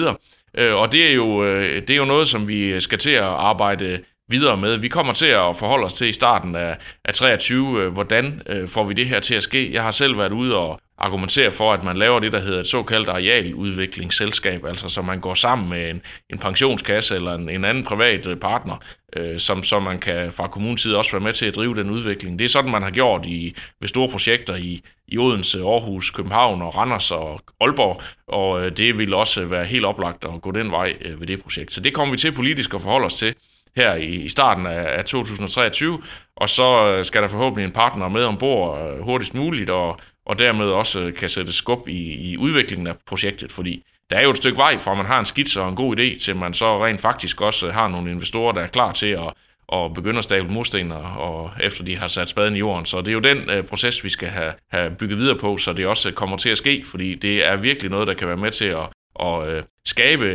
Øh, 0.57 0.75
og 0.75 0.91
det 0.91 1.09
er, 1.09 1.13
jo, 1.13 1.43
øh, 1.43 1.81
det 1.81 1.89
er 1.89 1.97
jo 1.97 2.05
noget, 2.05 2.27
som 2.27 2.47
vi 2.47 2.79
skal 2.81 2.97
til 2.97 3.11
at 3.11 3.23
arbejde 3.23 3.99
videre 4.29 4.57
med. 4.57 4.77
Vi 4.77 4.87
kommer 4.87 5.13
til 5.13 5.25
at 5.25 5.55
forholde 5.55 5.85
os 5.85 5.93
til 5.93 6.07
i 6.07 6.13
starten 6.13 6.55
af, 6.55 6.77
af 7.05 7.13
23, 7.13 7.81
øh, 7.81 7.93
hvordan 7.93 8.41
øh, 8.45 8.67
får 8.67 8.83
vi 8.83 8.93
det 8.93 9.05
her 9.05 9.19
til 9.19 9.35
at 9.35 9.43
ske. 9.43 9.73
Jeg 9.73 9.83
har 9.83 9.91
selv 9.91 10.17
været 10.17 10.31
ude 10.31 10.57
og, 10.57 10.79
argumenterer 11.01 11.49
for, 11.49 11.73
at 11.73 11.83
man 11.83 11.97
laver 11.97 12.19
det, 12.19 12.31
der 12.31 12.39
hedder 12.39 12.59
et 12.59 12.67
såkaldt 12.67 13.09
arealudviklingsselskab, 13.09 14.65
altså 14.65 14.89
så 14.89 15.01
man 15.01 15.19
går 15.19 15.33
sammen 15.33 15.69
med 15.69 15.89
en, 15.89 16.01
en 16.29 16.37
pensionskasse 16.37 17.15
eller 17.15 17.33
en, 17.33 17.49
en 17.49 17.65
anden 17.65 17.83
privat 17.83 18.27
øh, 18.27 18.37
partner, 18.37 18.75
øh, 19.15 19.39
som, 19.39 19.63
som 19.63 19.83
man 19.83 19.99
kan 19.99 20.31
fra 20.31 20.47
kommunens 20.47 20.81
side 20.81 20.97
også 20.97 21.11
være 21.11 21.21
med 21.21 21.33
til 21.33 21.45
at 21.45 21.55
drive 21.55 21.75
den 21.75 21.89
udvikling. 21.89 22.39
Det 22.39 22.45
er 22.45 22.49
sådan, 22.49 22.71
man 22.71 22.83
har 22.83 22.91
gjort 22.91 23.25
i, 23.25 23.55
ved 23.79 23.87
store 23.87 24.09
projekter 24.09 24.55
i, 24.55 24.81
i 25.07 25.17
Odense, 25.17 25.59
Aarhus, 25.59 26.11
København 26.11 26.61
og 26.61 26.75
Randers 26.75 27.11
og 27.11 27.41
Aalborg, 27.61 28.01
og 28.27 28.65
øh, 28.65 28.77
det 28.77 28.97
vil 28.97 29.13
også 29.13 29.45
være 29.45 29.65
helt 29.65 29.85
oplagt 29.85 30.25
at 30.25 30.41
gå 30.41 30.51
den 30.51 30.71
vej 30.71 30.95
øh, 31.01 31.19
ved 31.19 31.27
det 31.27 31.43
projekt. 31.43 31.73
Så 31.73 31.81
det 31.81 31.93
kommer 31.93 32.11
vi 32.11 32.17
til 32.17 32.31
politisk 32.31 32.73
at 32.73 32.81
forholde 32.81 33.05
os 33.05 33.13
til 33.13 33.35
her 33.75 33.95
i, 33.95 34.05
i 34.05 34.29
starten 34.29 34.65
af, 34.65 34.97
af 34.97 35.05
2023, 35.05 36.01
og 36.35 36.49
så 36.49 36.87
øh, 36.87 37.05
skal 37.05 37.21
der 37.21 37.27
forhåbentlig 37.27 37.65
en 37.65 37.71
partner 37.71 38.09
med 38.09 38.23
ombord 38.23 38.79
øh, 38.81 39.01
hurtigst 39.03 39.33
muligt, 39.33 39.69
og 39.69 39.99
og 40.25 40.39
dermed 40.39 40.65
også 40.65 40.99
øh, 40.99 41.13
kan 41.13 41.29
sætte 41.29 41.53
skub 41.53 41.87
i, 41.87 42.31
i 42.31 42.37
udviklingen 42.37 42.87
af 42.87 42.95
projektet, 43.07 43.51
fordi 43.51 43.83
der 44.09 44.17
er 44.17 44.23
jo 44.23 44.31
et 44.31 44.37
stykke 44.37 44.57
vej 44.57 44.77
fra, 44.77 44.91
at 44.91 44.97
man 44.97 45.05
har 45.05 45.19
en 45.19 45.25
skitse 45.25 45.61
og 45.61 45.69
en 45.69 45.75
god 45.75 45.97
idé, 45.97 46.19
til 46.19 46.35
man 46.35 46.53
så 46.53 46.85
rent 46.85 47.01
faktisk 47.01 47.41
også 47.41 47.67
øh, 47.67 47.73
har 47.73 47.87
nogle 47.87 48.11
investorer, 48.11 48.51
der 48.51 48.61
er 48.61 48.67
klar 48.67 48.91
til 48.91 49.07
at, 49.07 49.33
at 49.73 49.93
begynde 49.93 50.17
at 50.17 50.23
stable 50.23 50.53
mursten, 50.53 50.91
og 50.91 51.51
efter 51.61 51.83
de 51.83 51.97
har 51.97 52.07
sat 52.07 52.29
spaden 52.29 52.55
i 52.55 52.59
jorden. 52.59 52.85
Så 52.85 53.01
det 53.01 53.07
er 53.07 53.13
jo 53.13 53.19
den 53.19 53.37
uh, 53.37 53.65
proces, 53.65 54.03
vi 54.03 54.09
skal 54.09 54.29
have, 54.29 54.53
have 54.71 54.95
bygget 54.95 55.17
videre 55.17 55.37
på, 55.37 55.57
så 55.57 55.73
det 55.73 55.87
også 55.87 56.11
kommer 56.11 56.37
til 56.37 56.49
at 56.49 56.57
ske, 56.57 56.83
fordi 56.85 57.15
det 57.15 57.47
er 57.47 57.57
virkelig 57.57 57.91
noget, 57.91 58.07
der 58.07 58.13
kan 58.13 58.27
være 58.27 58.37
med 58.37 58.51
til 58.51 58.65
at, 58.65 58.89
at 59.19 59.57
uh, 59.57 59.63
skabe 59.85 60.25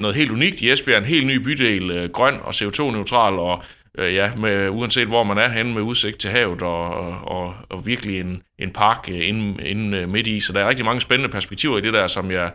noget 0.00 0.16
helt 0.16 0.32
unikt 0.32 0.60
i 0.60 0.70
Esbjerg, 0.70 0.98
en 0.98 1.04
helt 1.04 1.26
ny 1.26 1.36
bydel, 1.36 2.04
uh, 2.04 2.10
grøn 2.10 2.34
og 2.42 2.50
CO2-neutral, 2.50 3.38
og 3.38 3.62
øh, 3.98 4.14
ja, 4.14 4.34
med, 4.34 4.68
uanset 4.68 5.08
hvor 5.08 5.24
man 5.24 5.38
er 5.38 5.48
henne 5.48 5.74
med 5.74 5.82
udsigt 5.82 6.18
til 6.18 6.30
havet 6.30 6.62
og, 6.62 6.88
og, 7.28 7.54
og 7.68 7.86
virkelig 7.86 8.20
en, 8.20 8.42
en 8.58 8.70
park 8.70 9.08
øh, 9.12 9.28
inde, 9.28 9.68
inde 9.68 9.98
øh, 9.98 10.08
midt 10.08 10.26
i. 10.26 10.40
Så 10.40 10.52
der 10.52 10.60
er 10.60 10.68
rigtig 10.68 10.84
mange 10.84 11.00
spændende 11.00 11.32
perspektiver 11.32 11.78
i 11.78 11.80
det 11.80 11.92
der, 11.92 12.06
som 12.06 12.30
jeg 12.30 12.52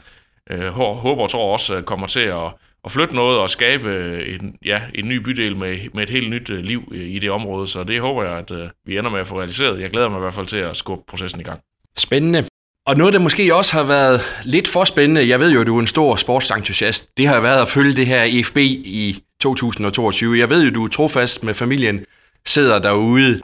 øh, 0.52 0.68
håber 0.70 1.24
og 1.24 1.30
tror 1.30 1.54
også 1.54 1.76
øh, 1.78 1.84
kommer 1.84 2.08
til 2.08 2.20
at, 2.20 2.54
at 2.86 2.92
flytte 2.92 3.16
noget 3.16 3.40
og 3.40 3.50
skabe 3.50 4.24
en, 4.28 4.56
ja, 4.66 4.82
en 4.96 5.10
ny 5.10 5.16
bydel 5.16 5.56
med, 5.56 5.78
med 5.94 6.04
et 6.04 6.10
helt 6.10 6.30
nyt 6.30 6.50
øh, 6.50 6.60
liv 6.60 6.92
i 6.96 7.20
det 7.20 7.32
område. 7.32 7.68
Så 7.68 7.84
det 7.84 8.02
håber 8.02 8.24
jeg, 8.24 8.38
at 8.38 8.52
vi 8.86 8.98
ender 8.98 9.12
med 9.12 9.20
at 9.20 9.28
få 9.28 9.38
realiseret. 9.38 9.82
Jeg 9.82 9.90
glæder 9.90 10.10
mig 10.10 10.18
i 10.18 10.22
hvert 10.22 10.34
fald 10.34 10.48
til 10.48 10.58
at 10.58 10.76
skubbe 10.76 11.04
processen 11.08 11.42
i 11.42 11.44
gang. 11.44 11.60
Spændende. 11.98 12.49
Og 12.90 12.98
noget, 12.98 13.14
der 13.14 13.20
måske 13.20 13.56
også 13.56 13.74
har 13.74 13.84
været 13.84 14.22
lidt 14.44 14.68
for 14.68 14.84
spændende, 14.84 15.28
jeg 15.28 15.40
ved 15.40 15.52
jo, 15.54 15.62
at 15.62 15.68
du 15.68 15.76
er 15.76 15.82
en 15.82 15.88
stor 15.88 16.16
sportsentusiast, 16.16 17.18
det 17.18 17.28
har 17.28 17.42
været 17.42 17.62
at 17.62 17.68
følge 17.68 17.96
det 17.96 18.08
her 18.08 18.24
EFB 18.24 18.58
i 18.58 19.24
2022. 19.42 20.40
Jeg 20.40 20.50
ved 20.50 20.64
jo, 20.64 20.72
du 20.72 20.86
er 20.86 20.88
trofast 20.88 21.44
med 21.44 21.54
familien, 21.54 22.06
sidder 22.46 22.80
derude. 22.80 23.40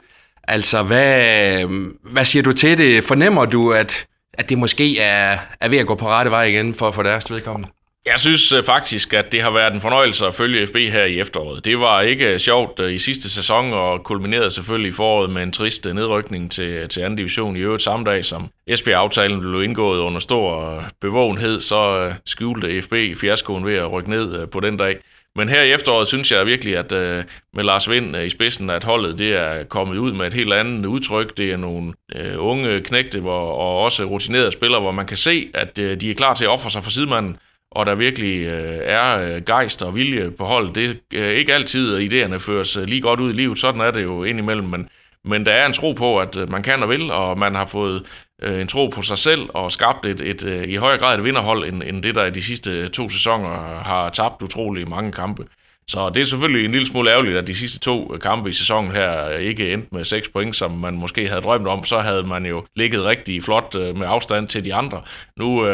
Altså, 0.48 0.82
hvad, 0.82 1.64
hvad 2.12 2.24
siger 2.24 2.42
du 2.42 2.52
til 2.52 2.78
det? 2.78 3.04
Fornemmer 3.04 3.44
du, 3.44 3.72
at, 3.72 4.06
at 4.34 4.48
det 4.48 4.58
måske 4.58 4.98
er, 4.98 5.38
er 5.60 5.68
ved 5.68 5.78
at 5.78 5.86
gå 5.86 5.94
på 5.94 6.08
rette 6.08 6.30
vej 6.30 6.44
igen 6.44 6.74
for, 6.74 6.90
for 6.90 7.02
deres 7.02 7.30
vedkommende? 7.30 7.68
Jeg 8.06 8.20
synes 8.20 8.52
øh, 8.52 8.62
faktisk, 8.62 9.14
at 9.14 9.32
det 9.32 9.42
har 9.42 9.50
været 9.50 9.74
en 9.74 9.80
fornøjelse 9.80 10.26
at 10.26 10.34
følge 10.34 10.66
FB 10.66 10.76
her 10.76 11.04
i 11.04 11.20
efteråret. 11.20 11.64
Det 11.64 11.80
var 11.80 12.00
ikke 12.00 12.32
øh, 12.32 12.38
sjovt 12.38 12.80
øh, 12.80 12.94
i 12.94 12.98
sidste 12.98 13.30
sæson, 13.30 13.72
og 13.72 14.04
kulminerede 14.04 14.50
selvfølgelig 14.50 14.88
i 14.88 14.92
foråret 14.92 15.30
med 15.30 15.42
en 15.42 15.52
trist 15.52 15.86
nedrykning 15.94 16.50
til, 16.50 16.88
til 16.88 17.00
anden 17.00 17.16
division 17.16 17.56
i 17.56 17.60
øvrigt 17.60 17.82
samme 17.82 18.04
dag, 18.04 18.24
som 18.24 18.48
Esbjerg-aftalen 18.66 19.40
blev 19.40 19.62
indgået 19.62 19.98
under 19.98 20.20
stor 20.20 20.82
bevågenhed, 21.00 21.60
så 21.60 22.12
skjulte 22.26 22.82
FB 22.82 22.94
fiaskoen 23.20 23.64
ved 23.64 23.74
at 23.74 23.92
rykke 23.92 24.10
ned 24.10 24.46
på 24.46 24.60
den 24.60 24.76
dag. 24.76 24.98
men 25.36 25.48
her 25.48 25.62
i 25.62 25.72
efteråret 25.72 26.08
synes 26.08 26.32
jeg 26.32 26.46
virkelig, 26.46 26.76
at 26.76 26.92
øh, 26.92 27.24
med 27.54 27.64
Lars 27.64 27.90
Vind 27.90 28.16
i 28.16 28.30
spidsen, 28.30 28.70
at 28.70 28.84
holdet 28.84 29.18
det 29.18 29.36
er 29.36 29.64
kommet 29.64 29.98
ud 29.98 30.12
med 30.12 30.26
et 30.26 30.34
helt 30.34 30.52
andet 30.52 30.86
udtryk. 30.86 31.36
Det 31.36 31.52
er 31.52 31.56
nogle 31.56 31.92
øh, 32.16 32.34
unge 32.38 32.80
knægte 32.80 33.20
hvor, 33.20 33.52
og 33.52 33.80
også 33.82 34.04
rutinerede 34.04 34.52
spillere, 34.52 34.80
hvor 34.80 34.92
man 34.92 35.06
kan 35.06 35.16
se, 35.16 35.48
at 35.54 35.78
øh, 35.78 36.00
de 36.00 36.10
er 36.10 36.14
klar 36.14 36.34
til 36.34 36.44
at 36.44 36.50
ofre 36.50 36.70
sig 36.70 36.84
for 36.84 36.90
sidemanden 36.90 37.36
og 37.76 37.86
der 37.86 37.94
virkelig 37.94 38.46
øh, 38.46 38.78
er 38.82 39.34
øh, 39.36 39.42
gejst 39.42 39.82
og 39.82 39.94
vilje 39.94 40.30
på 40.30 40.44
holdet. 40.44 40.74
Det 40.74 41.20
er 41.20 41.30
ikke 41.30 41.54
altid, 41.54 41.96
at 41.96 42.12
idéerne 42.12 42.36
føres 42.36 42.76
øh, 42.76 42.84
lige 42.84 43.00
godt 43.00 43.20
ud 43.20 43.30
i 43.30 43.36
livet. 43.36 43.58
Sådan 43.58 43.80
er 43.80 43.90
det 43.90 44.02
jo 44.02 44.24
indimellem, 44.24 44.68
men, 44.68 44.88
men 45.24 45.46
der 45.46 45.52
er 45.52 45.66
en 45.66 45.72
tro 45.72 45.92
på, 45.92 46.18
at 46.20 46.36
man 46.48 46.62
kan 46.62 46.82
og 46.82 46.88
vil, 46.88 47.10
og 47.10 47.38
man 47.38 47.54
har 47.54 47.66
fået 47.66 48.02
øh, 48.42 48.60
en 48.60 48.68
tro 48.68 48.86
på 48.86 49.02
sig 49.02 49.18
selv 49.18 49.40
og 49.48 49.72
skabt 49.72 50.06
et, 50.06 50.20
et, 50.20 50.42
et 50.42 50.68
i 50.68 50.74
højere 50.74 50.98
grad 50.98 51.18
et 51.18 51.24
vinderhold, 51.24 51.64
end, 51.64 51.82
end 51.82 52.02
det, 52.02 52.14
der 52.14 52.24
i 52.24 52.30
de 52.30 52.42
sidste 52.42 52.88
to 52.88 53.08
sæsoner 53.08 53.82
har 53.84 54.10
tabt 54.10 54.42
utrolig 54.42 54.88
mange 54.88 55.12
kampe. 55.12 55.44
Så 55.88 56.10
det 56.10 56.20
er 56.20 56.24
selvfølgelig 56.24 56.64
en 56.64 56.72
lille 56.72 56.86
smule 56.86 57.10
ærgerligt, 57.10 57.36
at 57.36 57.46
de 57.46 57.54
sidste 57.54 57.78
to 57.78 58.16
kampe 58.22 58.50
i 58.50 58.52
sæsonen 58.52 58.90
her 58.90 59.28
ikke 59.30 59.72
endte 59.72 59.88
med 59.92 60.04
6 60.04 60.28
point, 60.28 60.56
som 60.56 60.70
man 60.70 60.94
måske 60.94 61.28
havde 61.28 61.40
drømt 61.40 61.68
om. 61.68 61.84
Så 61.84 61.98
havde 61.98 62.22
man 62.22 62.46
jo 62.46 62.64
ligget 62.76 63.04
rigtig 63.04 63.42
flot 63.42 63.74
med 63.74 64.06
afstand 64.06 64.48
til 64.48 64.64
de 64.64 64.74
andre. 64.74 65.02
Nu, 65.36 65.66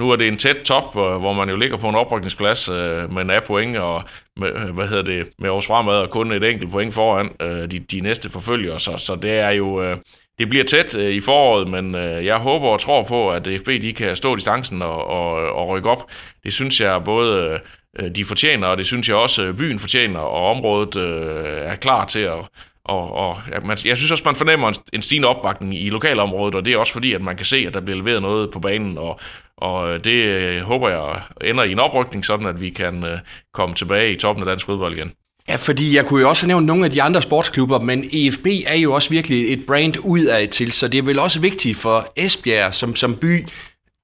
nu 0.00 0.10
er 0.10 0.16
det 0.16 0.28
en 0.28 0.36
tæt 0.36 0.56
top, 0.56 0.92
hvor 0.92 1.32
man 1.32 1.48
jo 1.48 1.56
ligger 1.56 1.76
på 1.76 1.88
en 1.88 1.94
oprykningsplads 1.94 2.68
øh, 2.68 3.12
med 3.12 3.22
en 3.22 3.30
point, 3.46 3.76
og 3.76 4.04
med, 4.36 4.48
øh, 4.48 4.74
hvad 4.74 4.86
hedder 4.86 5.02
det, 5.02 5.28
med 5.38 5.50
års 5.50 5.66
fremad 5.66 5.94
og 5.94 6.10
kun 6.10 6.32
et 6.32 6.44
enkelt 6.44 6.70
point 6.70 6.94
foran 6.94 7.30
øh, 7.40 7.70
de, 7.70 7.78
de 7.78 8.00
næste 8.00 8.30
forfølgere. 8.30 8.80
Så, 8.80 8.96
så 8.96 9.14
det 9.14 9.32
er 9.38 9.50
jo 9.50 9.96
det 10.40 10.48
bliver 10.48 10.64
tæt 10.64 10.94
øh, 10.94 11.10
i 11.10 11.20
foråret, 11.20 11.68
men 11.68 11.94
øh, 11.94 12.24
jeg 12.24 12.36
håber 12.36 12.68
og 12.68 12.80
tror 12.80 13.02
på, 13.02 13.30
at 13.30 13.48
FB 13.60 13.66
de 13.66 13.92
kan 13.92 14.16
stå 14.16 14.36
distancen 14.36 14.82
og, 14.82 15.06
og, 15.06 15.32
og 15.32 15.68
rykke 15.68 15.90
op. 15.90 16.10
Det 16.44 16.52
synes 16.52 16.80
jeg 16.80 17.04
både 17.04 17.60
øh, 18.00 18.10
de 18.14 18.24
fortjener, 18.24 18.66
og 18.66 18.78
det 18.78 18.86
synes 18.86 19.08
jeg 19.08 19.16
også 19.16 19.52
byen 19.52 19.78
fortjener, 19.78 20.20
og 20.20 20.50
området 20.50 20.96
øh, 20.96 21.44
er 21.46 21.76
klar 21.76 22.06
til 22.06 22.20
at... 22.20 22.48
Og, 22.84 23.12
og 23.12 23.36
man, 23.64 23.78
jeg 23.84 23.96
synes 23.96 24.10
også, 24.10 24.22
man 24.26 24.34
fornemmer 24.34 24.68
en, 24.68 24.74
en 24.92 25.02
stigende 25.02 25.28
opbakning 25.28 25.74
i 25.74 25.90
lokalområdet, 25.90 26.54
og 26.54 26.64
det 26.64 26.72
er 26.72 26.78
også 26.78 26.92
fordi, 26.92 27.12
at 27.12 27.22
man 27.22 27.36
kan 27.36 27.46
se, 27.46 27.64
at 27.66 27.74
der 27.74 27.80
bliver 27.80 27.98
leveret 27.98 28.22
noget 28.22 28.50
på 28.50 28.60
banen, 28.60 28.98
og, 28.98 29.20
og 29.60 30.04
det 30.04 30.24
øh, 30.24 30.60
håber 30.60 30.88
jeg 30.88 31.22
ender 31.50 31.64
i 31.64 31.72
en 31.72 31.78
oprykning, 31.78 32.24
sådan 32.24 32.46
at 32.46 32.60
vi 32.60 32.70
kan 32.70 33.04
øh, 33.04 33.18
komme 33.54 33.74
tilbage 33.74 34.12
i 34.12 34.16
toppen 34.16 34.42
af 34.42 34.46
dansk 34.46 34.66
fodbold 34.66 34.96
igen. 34.96 35.12
Ja, 35.48 35.56
fordi 35.56 35.96
jeg 35.96 36.06
kunne 36.06 36.20
jo 36.20 36.28
også 36.28 36.46
nævne 36.46 36.66
nogle 36.66 36.84
af 36.84 36.90
de 36.90 37.02
andre 37.02 37.22
sportsklubber, 37.22 37.80
men 37.80 38.04
EFB 38.12 38.46
er 38.66 38.74
jo 38.74 38.92
også 38.92 39.10
virkelig 39.10 39.52
et 39.52 39.66
brand 39.66 39.94
ud 40.04 40.24
af 40.24 40.48
til, 40.48 40.72
så 40.72 40.88
det 40.88 40.98
er 40.98 41.02
vel 41.02 41.18
også 41.18 41.40
vigtigt 41.40 41.76
for 41.76 42.12
Esbjerg 42.16 42.74
som, 42.74 42.96
som 42.96 43.16
by, 43.16 43.46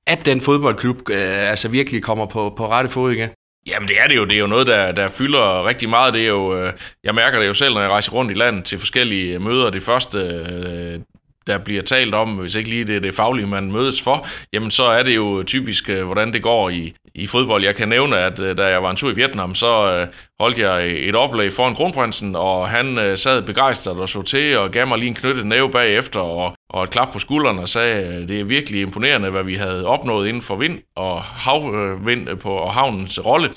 at 0.07 0.27
den 0.27 0.41
fodboldklub 0.41 1.11
øh, 1.11 1.51
altså 1.51 1.69
virkelig 1.69 2.03
kommer 2.03 2.27
på, 2.27 2.55
på 2.57 2.69
rette 2.69 2.91
fod 2.91 3.13
igen. 3.13 3.29
Jamen 3.67 3.89
det 3.89 3.97
er 4.01 4.07
det 4.07 4.17
jo. 4.17 4.25
Det 4.25 4.35
er 4.35 4.39
jo 4.39 4.47
noget, 4.47 4.67
der, 4.67 4.93
der 4.93 5.09
fylder 5.09 5.69
rigtig 5.69 5.89
meget. 5.89 6.15
Det 6.15 6.23
er 6.23 6.29
jo, 6.29 6.59
øh, 6.59 6.73
jeg 7.05 7.15
mærker 7.15 7.39
det 7.39 7.47
jo 7.47 7.55
selv, 7.55 7.75
når 7.75 7.81
jeg 7.81 7.91
rejser 7.91 8.13
rundt 8.13 8.31
i 8.31 8.35
landet 8.35 8.65
til 8.65 8.79
forskellige 8.79 9.39
møder. 9.39 9.71
Det 9.71 9.83
første, 9.83 10.19
øh, 10.19 11.01
der 11.47 11.59
bliver 11.59 11.83
talt 11.83 12.15
om, 12.15 12.31
hvis 12.31 12.55
ikke 12.55 12.71
lige 12.71 12.85
det 12.85 12.97
er 12.97 13.01
det 13.01 13.15
faglige, 13.15 13.47
man 13.47 13.73
mødes 13.73 14.03
for, 14.03 14.27
jamen 14.53 14.71
så 14.71 14.85
er 14.85 15.03
det 15.03 15.17
jo 15.17 15.43
typisk, 15.47 15.89
øh, 15.89 16.05
hvordan 16.05 16.33
det 16.33 16.43
går 16.43 16.71
i, 16.71 16.95
i 17.15 17.27
fodbold. 17.27 17.65
Jeg 17.65 17.75
kan 17.75 17.89
nævne, 17.89 18.19
at 18.19 18.41
øh, 18.41 18.57
da 18.57 18.67
jeg 18.67 18.83
var 18.83 18.91
en 18.91 18.97
tur 18.97 19.11
i 19.11 19.15
Vietnam, 19.15 19.55
så 19.55 19.93
øh, 19.93 20.07
holdt 20.41 20.59
jeg 20.59 20.87
et 20.87 21.15
oplæg 21.15 21.53
foran 21.53 21.75
kronprinsen, 21.75 22.37
og 22.37 22.69
han 22.69 22.99
øh, 22.99 23.19
sad 23.19 23.43
begejstret 23.43 23.97
og 23.97 24.09
så 24.09 24.23
til, 24.23 24.59
og 24.59 24.71
gav 24.71 24.87
mig 24.87 24.99
lige 24.99 25.09
en 25.09 25.15
knyttet 25.15 25.47
næve 25.47 25.71
bagefter, 25.71 26.21
og, 26.21 26.57
og 26.71 26.85
et 26.85 26.91
klap 26.91 27.13
på 27.13 27.19
skulderen, 27.19 27.59
og 27.59 27.69
sagde, 27.69 28.29
det 28.29 28.41
er 28.41 28.45
virkelig 28.45 28.81
imponerende, 28.81 29.31
hvad 29.31 29.45
vi 29.45 29.55
havde 29.55 29.87
opnået 29.87 30.29
inden 30.29 30.43
for 30.43 30.57
vind 30.57 30.79
og 30.97 31.23
havvind 31.23 32.37
på 32.37 32.51
og 32.51 32.75
havnens 32.75 33.27
rolle. 33.27 33.51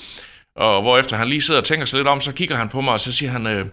Og 0.56 0.82
hvorefter 0.82 1.16
han 1.16 1.28
lige 1.28 1.40
sidder 1.40 1.60
og 1.60 1.66
tænker 1.66 1.86
sig 1.86 1.96
lidt 1.96 2.08
om, 2.08 2.20
så 2.20 2.32
kigger 2.32 2.56
han 2.56 2.68
på 2.68 2.80
mig, 2.80 2.92
og 2.92 3.00
så 3.00 3.12
siger 3.12 3.30
han, 3.30 3.70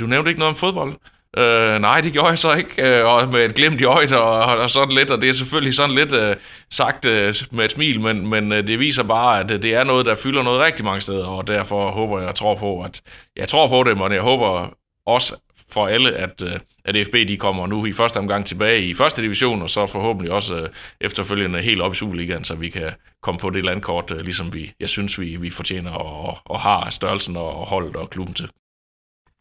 du 0.00 0.06
nævnte 0.06 0.30
ikke 0.30 0.38
noget 0.38 0.50
om 0.50 0.56
fodbold? 0.56 0.94
Øh, 1.38 1.78
nej, 1.80 2.00
det 2.00 2.12
gjorde 2.12 2.28
jeg 2.28 2.38
så 2.38 2.54
ikke, 2.54 2.98
øh, 2.98 3.06
og 3.06 3.28
med 3.28 3.44
et 3.44 3.54
glimt 3.54 3.80
i 3.80 3.84
øjet 3.84 4.12
og, 4.12 4.44
og 4.44 4.70
sådan 4.70 4.94
lidt, 4.94 5.10
og 5.10 5.22
det 5.22 5.28
er 5.28 5.32
selvfølgelig 5.32 5.74
sådan 5.74 5.94
lidt 5.94 6.12
øh, 6.12 6.36
sagt 6.70 7.04
øh, 7.04 7.34
med 7.50 7.64
et 7.64 7.70
smil, 7.70 8.00
men, 8.00 8.26
men 8.26 8.52
øh, 8.52 8.66
det 8.66 8.78
viser 8.78 9.02
bare, 9.02 9.40
at 9.40 9.50
øh, 9.50 9.62
det 9.62 9.74
er 9.74 9.84
noget, 9.84 10.06
der 10.06 10.14
fylder 10.14 10.42
noget 10.42 10.60
rigtig 10.60 10.84
mange 10.84 11.00
steder, 11.00 11.26
og 11.26 11.46
derfor 11.46 11.90
håber 11.90 12.18
jeg 12.20 12.28
og 12.28 12.34
tror 12.34 12.54
på, 12.54 12.82
at 12.82 13.02
jeg 13.36 13.48
tror 13.48 13.68
på 13.68 13.82
det, 13.90 13.98
men 13.98 14.12
jeg 14.12 14.22
håber 14.22 14.74
også 15.06 15.36
for 15.72 15.86
alle, 15.86 16.12
at, 16.12 16.42
øh, 16.42 16.60
at 16.84 17.06
FB 17.06 17.12
de 17.12 17.36
kommer 17.36 17.66
nu 17.66 17.86
i 17.86 17.92
første 17.92 18.18
omgang 18.18 18.46
tilbage 18.46 18.82
i 18.82 18.94
første 18.94 19.22
division, 19.22 19.62
og 19.62 19.70
så 19.70 19.86
forhåbentlig 19.86 20.32
også 20.32 20.56
øh, 20.56 20.68
efterfølgende 21.00 21.62
helt 21.62 21.80
op 21.82 21.92
i 21.92 21.96
Superligaen, 21.96 22.44
så 22.44 22.54
vi 22.54 22.68
kan 22.68 22.90
komme 23.22 23.38
på 23.38 23.50
det 23.50 23.64
landkort, 23.64 24.10
øh, 24.10 24.20
ligesom 24.20 24.54
vi, 24.54 24.72
jeg 24.80 24.88
synes, 24.88 25.20
vi, 25.20 25.36
vi 25.36 25.50
fortjener 25.50 25.90
og, 25.90 26.38
og 26.44 26.60
har 26.60 26.90
størrelsen 26.90 27.36
og 27.36 27.66
holdet 27.66 27.96
og 27.96 28.10
klubben 28.10 28.34
til. 28.34 28.50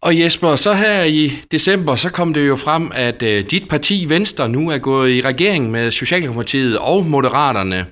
Og 0.01 0.19
Jesper, 0.19 0.55
så 0.55 0.73
her 0.73 1.03
i 1.03 1.31
december, 1.51 1.95
så 1.95 2.09
kom 2.09 2.33
det 2.33 2.47
jo 2.47 2.55
frem, 2.55 2.91
at 2.93 3.23
øh, 3.23 3.43
dit 3.51 3.69
parti 3.69 4.05
Venstre 4.09 4.49
nu 4.49 4.69
er 4.69 4.77
gået 4.77 5.11
i 5.11 5.21
regering 5.21 5.71
med 5.71 5.91
Socialdemokratiet 5.91 6.79
og 6.79 7.05
Moderaterne. 7.05 7.85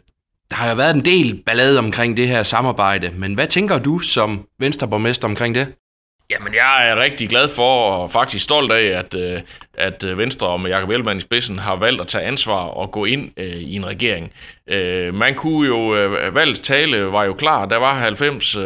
Der 0.49 0.55
har 0.55 0.69
jo 0.69 0.75
været 0.75 0.95
en 0.95 1.05
del 1.05 1.43
ballade 1.45 1.79
omkring 1.79 2.17
det 2.17 2.27
her 2.27 2.43
samarbejde, 2.43 3.11
men 3.15 3.33
hvad 3.33 3.47
tænker 3.47 3.77
du 3.77 3.99
som 3.99 4.47
Venstreborgmester 4.59 5.27
omkring 5.27 5.55
det? 5.55 5.67
Jamen, 6.29 6.53
jeg 6.53 6.89
er 6.89 6.95
rigtig 6.95 7.29
glad 7.29 7.47
for 7.49 7.91
og 7.91 8.11
faktisk 8.11 8.43
stolt 8.43 8.71
af, 8.71 8.99
at, 8.99 9.15
øh, 9.15 9.41
at 9.73 10.03
øh, 10.03 10.17
Venstre 10.17 10.47
og 10.47 10.61
med 10.61 10.71
Jacob 10.71 10.89
Ellemann 10.89 11.17
i 11.17 11.21
spidsen 11.21 11.59
har 11.59 11.75
valgt 11.75 12.01
at 12.01 12.07
tage 12.07 12.23
ansvar 12.23 12.61
og 12.61 12.91
gå 12.91 13.05
ind 13.05 13.31
øh, 13.37 13.45
i 13.45 13.75
en 13.75 13.85
regering. 13.85 14.31
Øh, 14.69 15.13
man 15.13 15.35
kunne 15.35 15.67
jo, 15.67 15.95
øh, 15.95 16.35
valgets 16.35 16.59
tale 16.59 17.11
var 17.11 17.23
jo 17.23 17.33
klar, 17.33 17.65
der 17.65 17.77
var 17.77 17.93
90 17.93 18.55
øh, 18.55 18.63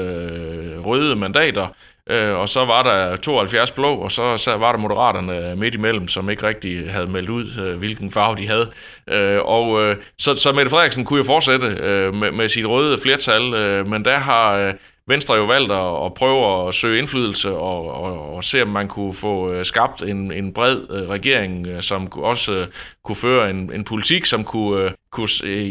røde 0.85 1.15
mandater, 1.15 1.67
Øh, 2.09 2.39
og 2.39 2.49
så 2.49 2.65
var 2.65 2.83
der 2.83 3.15
72 3.15 3.71
blå, 3.71 3.95
og 3.95 4.11
så, 4.11 4.37
så 4.37 4.57
var 4.57 4.71
der 4.71 4.79
moderaterne 4.79 5.55
midt 5.55 5.75
imellem, 5.75 6.07
som 6.07 6.29
ikke 6.29 6.47
rigtig 6.47 6.91
havde 6.91 7.07
meldt 7.07 7.29
ud, 7.29 7.45
øh, 7.61 7.77
hvilken 7.77 8.11
farve 8.11 8.35
de 8.37 8.47
havde. 8.47 8.71
Øh, 9.07 9.39
og 9.41 9.83
øh, 9.83 9.95
så, 10.17 10.35
så 10.35 10.51
Mette 10.51 10.69
Frederiksen 10.69 11.05
kunne 11.05 11.17
jo 11.17 11.23
fortsætte 11.23 11.67
øh, 11.67 12.13
med, 12.13 12.31
med 12.31 12.49
sit 12.49 12.65
røde 12.65 12.97
flertal, 12.97 13.53
øh, 13.53 13.87
men 13.87 14.05
der 14.05 14.17
har 14.17 14.57
øh, 14.57 14.73
Venstre 15.11 15.35
jo 15.35 15.43
valgt 15.43 15.71
at, 15.71 16.05
at 16.05 16.13
prøve 16.13 16.67
at 16.67 16.73
søge 16.73 16.99
indflydelse 16.99 17.51
og, 17.51 17.91
og, 18.03 18.35
og 18.35 18.43
se, 18.43 18.61
om 18.61 18.67
man 18.67 18.87
kunne 18.87 19.13
få 19.13 19.51
øh, 19.51 19.65
skabt 19.65 20.01
en, 20.01 20.31
en 20.31 20.53
bred 20.53 20.77
øh, 20.89 21.09
regering, 21.09 21.67
øh, 21.67 21.81
som 21.81 22.11
også 22.11 22.65
kunne 23.03 23.15
føre 23.15 23.49
en, 23.49 23.71
en 23.73 23.83
politik, 23.83 24.25
som 24.25 24.43
kunne, 24.43 24.93
kunne, 25.11 25.27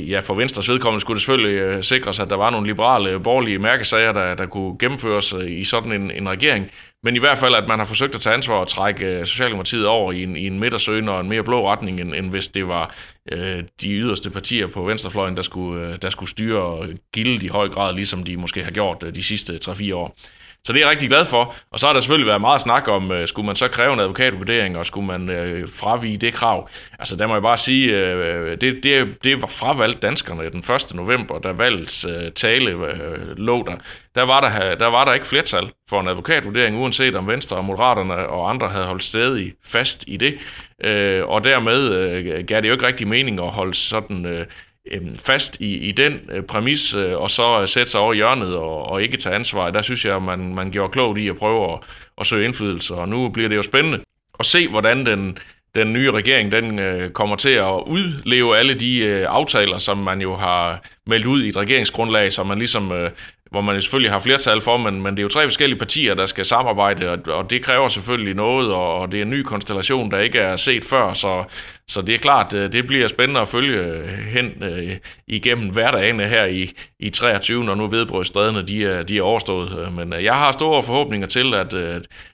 ja, 0.09 0.21
for 0.21 0.35
Venstres 0.35 0.69
vedkommende 0.69 1.01
skulle 1.01 1.17
det 1.17 1.23
selvfølgelig 1.23 1.85
sikres, 1.85 2.21
at 2.21 2.31
der 2.31 2.37
var 2.37 2.51
nogle 2.51 2.67
liberale, 2.67 3.21
borgerlige 3.21 3.59
mærkesager, 3.59 4.13
der, 4.13 4.35
der 4.35 4.47
kunne 4.47 4.79
gennemføres 4.79 5.35
i 5.49 5.65
sådan 5.65 5.93
en, 5.93 6.11
en 6.11 6.29
regering. 6.29 6.71
Men 7.03 7.17
i 7.17 7.19
hvert 7.19 7.39
fald, 7.39 7.55
at 7.55 7.69
man 7.69 7.79
har 7.79 7.87
forsøgt 7.87 8.15
at 8.15 8.21
tage 8.21 8.35
ansvar 8.35 8.55
og 8.55 8.69
trække 8.69 9.27
Socialdemokratiet 9.27 9.87
over 9.87 10.13
i 10.13 10.23
en, 10.23 10.37
i 10.37 10.47
en 10.47 10.61
midtersøgende 10.61 11.13
og 11.13 11.21
en 11.21 11.29
mere 11.29 11.45
blå 11.45 11.69
retning, 11.71 12.01
end, 12.01 12.15
end 12.15 12.31
hvis 12.31 12.49
det 12.49 12.69
var 12.69 12.95
øh, 13.31 13.65
de 13.83 13.89
yderste 13.89 14.31
partier 14.31 14.67
på 14.67 14.83
venstrefløjen, 14.85 15.37
der 15.37 15.43
skulle, 15.43 15.87
øh, 15.87 15.99
der 16.03 16.11
skulle 16.11 16.31
styre 16.31 16.89
gilde 17.13 17.47
i 17.47 17.49
høj 17.49 17.69
grad, 17.69 17.95
ligesom 17.95 18.25
de 18.25 18.37
måske 18.37 18.65
har 18.65 18.71
gjort 18.71 19.03
øh, 19.07 19.15
de 19.15 19.23
sidste 19.23 19.59
3-4 19.65 19.95
år. 19.95 20.17
Så 20.65 20.73
det 20.73 20.79
er 20.79 20.85
jeg 20.85 20.91
rigtig 20.91 21.09
glad 21.09 21.25
for. 21.25 21.55
Og 21.73 21.81
så 21.81 21.87
har 21.87 21.93
der 21.93 22.01
selvfølgelig 22.01 22.27
været 22.27 22.41
meget 22.41 22.61
snak 22.61 22.89
om, 22.89 23.13
øh, 23.13 23.29
skulle 23.29 23.47
man 23.47 23.57
så 23.57 23.69
kræve 23.69 23.93
en 23.93 24.01
advokatvurdering, 24.01 24.79
og 24.79 24.87
skulle 24.87 25.07
man 25.07 25.29
øh, 25.29 25.69
fravige 25.69 26.17
det 26.17 26.35
krav? 26.35 26.69
Altså 26.99 27.17
der 27.17 27.27
må 27.27 27.35
jeg 27.35 27.43
bare 27.43 27.57
sige, 27.57 28.07
øh, 28.07 28.57
det, 28.61 28.81
det, 28.83 29.17
det 29.25 29.43
var 29.43 29.49
fravalgt 29.49 30.03
danskerne 30.03 30.51
den 30.51 30.59
1. 30.59 30.95
november, 30.95 31.39
da 31.39 31.53
valgets 31.53 32.05
øh, 32.05 32.33
tale 32.33 32.71
øh, 32.71 33.37
lå 33.37 33.65
der. 33.67 33.77
Der 34.15 34.23
var 34.23 34.41
der, 34.41 34.75
der 34.75 34.87
var 34.87 35.05
der 35.05 35.15
ikke 35.15 35.27
flertal 35.27 35.71
for 35.91 36.01
en 36.01 36.09
advokatvurdering, 36.09 36.79
uanset 36.79 37.17
om 37.17 37.29
Venstre 37.29 37.57
og 37.57 37.65
Moderaterne 37.65 38.15
og 38.15 38.51
andre 38.51 38.69
havde 38.69 38.85
holdt 38.85 39.05
stadig 39.05 39.53
fast 39.65 40.05
i 40.07 40.17
det. 40.17 40.39
Øh, 40.85 41.29
og 41.29 41.45
dermed 41.45 41.93
øh, 41.95 42.45
gav 42.45 42.61
det 42.61 42.69
jo 42.69 42.73
ikke 42.73 42.87
rigtig 42.87 43.09
mening 43.09 43.41
at 43.41 43.51
holde 43.51 43.75
sådan... 43.75 44.27
Øh, 44.27 44.47
øh, 44.93 45.17
fast 45.17 45.61
i, 45.61 45.77
i 45.77 45.93
den 45.93 46.21
øh, 46.33 46.43
præmis, 46.43 46.95
øh, 46.95 47.17
og 47.17 47.31
så 47.31 47.61
øh, 47.61 47.69
sætte 47.69 47.91
sig 47.91 48.01
over 48.01 48.15
hjørnet 48.15 48.57
og, 48.57 48.91
og 48.91 49.03
ikke 49.03 49.17
tage 49.17 49.35
ansvar. 49.35 49.71
Der 49.71 49.83
synes 49.83 50.05
jeg, 50.05 50.23
man, 50.23 50.55
man 50.55 50.71
gjorde 50.71 50.93
klogt 50.93 51.19
i 51.19 51.29
at 51.29 51.37
prøve 51.37 51.73
at, 51.73 51.79
at 52.19 52.27
søge 52.27 52.45
indflydelse, 52.45 52.95
og 52.95 53.09
nu 53.09 53.29
bliver 53.29 53.49
det 53.49 53.57
jo 53.57 53.63
spændende 53.63 54.01
at 54.41 54.47
se, 54.47 54.69
hvordan 54.69 55.07
den, 55.07 55.39
den 55.75 55.93
nye 55.93 56.11
regering 56.11 56.53
den 56.53 56.79
øh, 56.79 57.11
kommer 57.11 57.37
til 57.37 57.49
at 57.49 57.83
udleve 57.87 58.57
alle 58.57 58.75
de 58.75 58.99
øh, 58.99 59.27
aftaler, 59.29 59.79
som 59.79 59.99
man 59.99 60.21
jo 60.21 60.37
har 60.37 60.83
meldt 61.07 61.27
ud 61.27 61.43
i 61.43 61.49
et 61.49 61.57
regeringsgrundlag, 61.57 62.33
som 62.33 62.47
man 62.47 62.59
ligesom 62.59 62.93
øh, 62.93 63.11
hvor 63.51 63.61
man 63.61 63.81
selvfølgelig 63.81 64.13
har 64.13 64.19
flertal 64.19 64.61
for, 64.61 64.77
men, 64.77 65.03
men 65.03 65.17
det 65.17 65.19
er 65.19 65.23
jo 65.23 65.29
tre 65.29 65.45
forskellige 65.45 65.79
partier, 65.79 66.15
der 66.15 66.27
skal 66.27 66.45
samarbejde, 66.45 67.11
og, 67.11 67.19
og 67.27 67.51
det 67.51 67.63
kræver 67.63 67.89
selvfølgelig 67.89 68.35
noget, 68.35 68.73
og, 68.73 69.01
og 69.01 69.13
det 69.13 69.19
er 69.19 69.23
en 69.23 69.31
ny 69.31 69.43
konstellation, 69.43 70.11
der 70.11 70.19
ikke 70.19 70.39
er 70.39 70.57
set 70.57 70.85
før, 70.85 71.13
så, 71.13 71.45
så 71.89 72.03
det 72.03 72.15
er 72.15 72.19
klart, 72.19 72.55
øh, 72.55 72.73
det 72.73 72.87
bliver 72.87 73.09
spændende 73.09 73.41
at 73.41 73.49
følge 73.49 73.79
øh, 73.79 74.09
hen 74.09 74.63
øh, 74.63 74.97
igennem 75.27 75.71
hverdagene 75.71 76.29
her 76.29 76.45
i, 76.45 76.73
i 76.99 77.11
23, 77.11 77.65
når 77.65 77.75
nu 77.75 77.87
vedbrødstrædene 77.87 78.67
de 78.67 78.87
er, 78.87 79.03
de 79.03 79.19
er 79.19 79.23
overstået. 79.23 79.93
Men 79.93 80.13
øh, 80.13 80.25
jeg 80.25 80.35
har 80.35 80.53
store 80.53 80.83
forhåbninger 80.83 81.27
til, 81.27 81.55
at, 81.55 81.75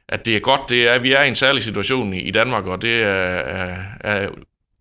at 0.09 0.27
det 0.27 0.37
er 0.37 0.41
godt, 0.41 0.61
det 0.69 0.89
er, 0.89 0.99
vi 0.99 1.13
er 1.13 1.23
i 1.23 1.29
en 1.29 1.35
særlig 1.35 1.63
situation 1.63 2.15
i, 2.15 2.21
i 2.21 2.31
Danmark, 2.31 2.67
og 2.67 2.83
det 2.83 3.03
er, 3.03 3.09
er, 3.09 3.77
er 4.01 4.29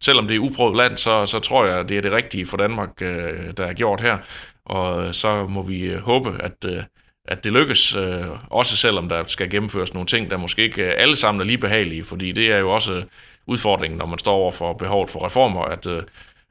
selvom 0.02 0.28
det 0.28 0.36
er 0.36 0.40
uprøvet 0.40 0.78
land, 0.78 0.98
så, 0.98 1.26
så 1.26 1.40
tror 1.40 1.66
jeg, 1.66 1.90
det 1.90 1.98
er 1.98 2.02
det 2.02 2.12
rigtige 2.12 2.46
for 2.46 2.58
Danmark, 2.58 3.00
der 3.00 3.66
er 3.66 3.74
gjort 3.74 4.02
her. 4.02 4.18
Og 4.66 5.16
så 5.16 5.48
må 5.48 5.62
vi 5.62 5.82
øh, 5.82 6.00
håbe, 6.00 6.42
at, 6.44 6.66
øh, 6.68 6.84
at 7.26 7.44
det 7.44 7.54
lykkes, 7.54 7.96
øh, 7.96 8.26
også 8.50 8.78
selvom 8.78 9.10
der 9.10 9.24
skal 9.28 9.50
gennemføres 9.50 9.94
nogle 9.94 10.08
ting, 10.08 10.32
der 10.32 10.38
måske 10.38 10.62
ikke 10.62 10.84
alle 10.84 11.16
sammen 11.16 11.42
er 11.42 11.46
lige 11.46 11.58
behagelige, 11.58 12.04
fordi 12.04 12.32
det 12.32 12.52
er 12.52 12.58
jo 12.58 12.72
også 12.72 13.04
udfordringen, 13.48 13.98
når 13.98 14.06
man 14.06 14.20
står 14.20 14.36
over 14.36 14.52
for 14.52 14.74
behovet 14.74 15.10
for 15.10 15.26
reformer, 15.26 15.62
at, 15.62 15.88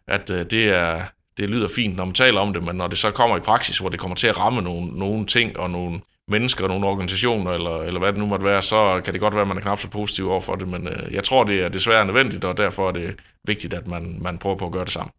at 0.08 0.28
det, 0.28 0.68
er, 0.68 1.02
det 1.38 1.50
lyder 1.50 1.68
fint, 1.76 1.96
når 1.96 2.04
man 2.04 2.14
taler 2.14 2.40
om 2.40 2.52
det, 2.52 2.62
men 2.62 2.76
når 2.76 2.86
det 2.86 2.98
så 2.98 3.10
kommer 3.10 3.36
i 3.36 3.40
praksis, 3.40 3.78
hvor 3.78 3.88
det 3.88 4.00
kommer 4.00 4.16
til 4.16 4.26
at 4.26 4.38
ramme 4.38 4.62
nogle, 4.62 4.86
nogle 4.86 5.26
ting 5.26 5.58
og 5.58 5.70
nogle 5.70 6.00
mennesker, 6.28 6.68
nogle 6.68 6.86
organisationer, 6.86 7.50
eller, 7.50 7.82
eller 7.82 8.00
hvad 8.00 8.12
det 8.12 8.18
nu 8.18 8.26
måtte 8.26 8.44
være, 8.44 8.62
så 8.62 9.00
kan 9.04 9.12
det 9.12 9.20
godt 9.20 9.34
være, 9.34 9.42
at 9.42 9.48
man 9.48 9.56
er 9.56 9.60
knap 9.60 9.80
så 9.80 9.90
positiv 9.90 10.30
over 10.30 10.40
for 10.40 10.54
det, 10.54 10.68
men 10.68 10.88
jeg 11.10 11.24
tror, 11.24 11.44
det 11.44 11.60
er 11.60 11.68
desværre 11.68 12.06
nødvendigt, 12.06 12.44
og 12.44 12.56
derfor 12.56 12.88
er 12.88 12.92
det 12.92 13.20
vigtigt, 13.44 13.74
at 13.74 13.86
man, 13.86 14.18
man 14.20 14.38
prøver 14.38 14.56
på 14.56 14.66
at 14.66 14.72
gøre 14.72 14.84
det 14.84 14.92
sammen. 14.92 15.12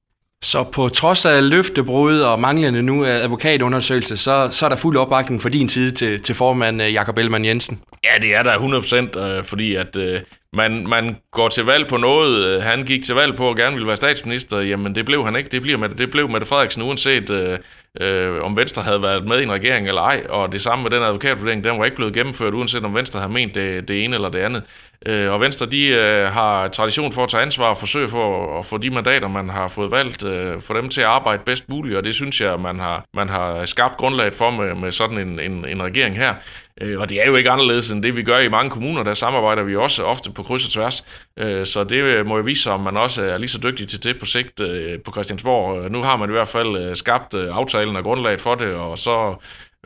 Så 0.44 0.64
på 0.64 0.90
trods 0.90 1.26
af 1.26 1.50
løftebrud 1.50 2.20
og 2.20 2.40
manglende 2.40 2.84
nu 2.84 3.06
advokatundersøgelse, 3.06 4.18
så, 4.18 4.48
så 4.52 4.66
er 4.66 4.70
der 4.70 4.76
fuld 4.76 4.98
opbakning 4.98 5.42
fra 5.42 5.50
din 5.50 5.70
side 5.70 5.92
til, 5.92 6.22
til 6.22 6.36
formand 6.36 6.82
øh, 6.82 6.94
Jakob 6.94 7.18
Ellemann 7.18 7.46
Jensen? 7.46 7.82
Ja, 8.04 8.22
det 8.22 8.36
er 8.36 8.44
der 8.44 9.14
100%, 9.16 9.20
øh, 9.20 9.44
fordi 9.44 9.76
at 9.76 9.98
øh, 9.98 10.22
man, 10.56 10.88
man 10.88 11.18
går 11.32 11.48
til 11.48 11.66
valg 11.66 11.88
på 11.88 11.98
noget. 11.98 12.46
Øh, 12.46 12.62
han 12.62 12.84
gik 12.84 13.04
til 13.04 13.16
valg 13.16 13.36
på 13.36 13.50
at 13.50 13.56
gerne 13.56 13.74
ville 13.74 13.88
være 13.88 13.98
statsminister. 13.98 14.60
Jamen, 14.60 14.96
det 14.96 15.06
blev 15.06 15.26
han 15.26 15.36
ikke. 15.36 15.50
Det, 15.50 15.62
bliver 15.62 15.78
med, 15.78 15.90
det 15.90 16.12
blev 16.12 16.30
Mette 16.30 16.48
Frederiksen, 16.48 16.84
uanset 16.84 17.30
øh, 17.30 17.60
øh, 18.02 18.44
om 18.44 18.58
Venstre 18.58 18.82
havde 18.82 19.02
været 19.02 19.28
med 19.28 19.40
i 19.40 19.44
en 19.44 19.52
regering 19.52 19.88
eller 19.88 20.02
ej. 20.02 20.26
Og 20.30 20.52
det 20.52 20.62
samme 20.62 20.84
med 20.84 20.92
den 20.92 21.04
advokatvurdering, 21.04 21.64
den 21.64 21.80
var 21.80 21.86
ikke 21.86 21.96
blevet 21.96 22.14
gennemført, 22.14 22.54
uanset 22.54 22.86
om 22.86 22.96
Venstre 22.96 23.20
havde 23.20 23.34
ment 23.34 23.56
det, 23.56 23.88
det 23.88 24.04
ene 24.04 24.16
eller 24.16 24.30
det 24.30 24.40
andet. 24.40 24.64
Øh, 25.06 25.32
og 25.32 25.42
Venstre, 25.42 25.66
de 25.66 25.88
øh, 25.88 26.32
har 26.32 26.68
tradition 26.68 27.12
for 27.12 27.24
at 27.24 27.30
tage 27.30 27.44
ansvar 27.44 27.66
og 27.66 27.78
forsøge 27.78 28.10
for 28.10 28.60
at 28.60 28.66
få 28.66 28.78
de 28.78 28.90
mandater, 28.90 29.28
man 29.28 29.50
har 29.50 29.68
fået 29.68 29.92
valgt, 29.92 30.26
øh, 30.26 30.62
for 30.62 30.74
dem 30.74 30.90
til 30.90 31.02
at 31.02 31.08
arbejde 31.08 31.42
bedst 31.46 31.70
muligt. 31.70 31.98
Og 31.98 32.04
det 32.04 32.16
synes 32.16 32.42
jeg, 32.42 32.60
man 32.60 32.80
har, 32.80 33.06
man 33.14 33.30
har 33.30 33.66
skabt 33.66 33.98
grundlaget 33.98 34.34
for 34.34 34.50
med, 34.50 34.76
med 34.76 34.92
sådan 34.92 35.18
en, 35.18 35.40
en, 35.40 35.66
en 35.68 35.84
regering 35.84 36.18
her. 36.18 36.34
Øh, 36.82 37.00
og 37.00 37.10
det 37.10 37.22
er 37.22 37.28
jo 37.28 37.36
ikke 37.36 37.50
anderledes 37.50 37.92
end 37.92 38.04
det, 38.04 38.16
vi 38.16 38.24
gør 38.24 38.40
i 38.40 38.50
mange 38.50 38.70
kommuner. 38.70 39.04
Der 39.04 39.14
samarbejder 39.14 39.64
vi 39.64 39.76
også 39.76 40.04
ofte 40.04 40.32
på 40.32 40.44
kryds 40.44 40.66
og 40.66 40.72
tværs. 40.72 41.06
Øh, 41.40 41.66
så 41.66 41.84
det 41.84 41.96
øh, 41.96 42.26
må 42.26 42.38
jo 42.38 42.44
vise 42.44 42.64
sig, 42.64 42.74
om 42.74 42.80
man 42.80 42.98
også 42.98 43.22
er 43.22 43.38
lige 43.38 43.50
så 43.50 43.60
dygtig 43.64 43.88
til 43.88 44.04
det 44.04 44.20
på 44.20 44.26
sigt 44.26 44.62
øh, 44.62 45.00
på 45.06 45.12
Christiansborg. 45.12 45.84
Øh, 45.84 45.92
nu 45.92 46.02
har 46.02 46.18
man 46.18 46.30
i 46.30 46.32
hvert 46.32 46.48
fald 46.48 46.78
øh, 46.78 46.96
skabt 46.96 47.34
aftalen 47.34 47.96
og 47.96 48.04
grundlaget 48.04 48.42
for 48.42 48.56
det, 48.56 48.68
og 48.68 48.98
så 48.98 49.36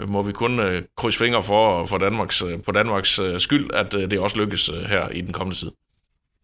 må 0.08 0.22
vi 0.22 0.31
kun 0.31 0.60
krydse 0.98 1.17
fingre 1.17 1.43
for, 1.43 1.86
for 1.86 1.98
Danmarks, 1.98 2.43
på 2.65 2.72
Danmarks 2.72 3.19
skyld, 3.38 3.69
at 3.74 3.91
det 3.91 4.19
også 4.19 4.38
lykkes 4.38 4.72
her 4.88 5.10
i 5.10 5.22
den 5.22 5.34
kommende 5.34 5.60
tid. 5.60 5.72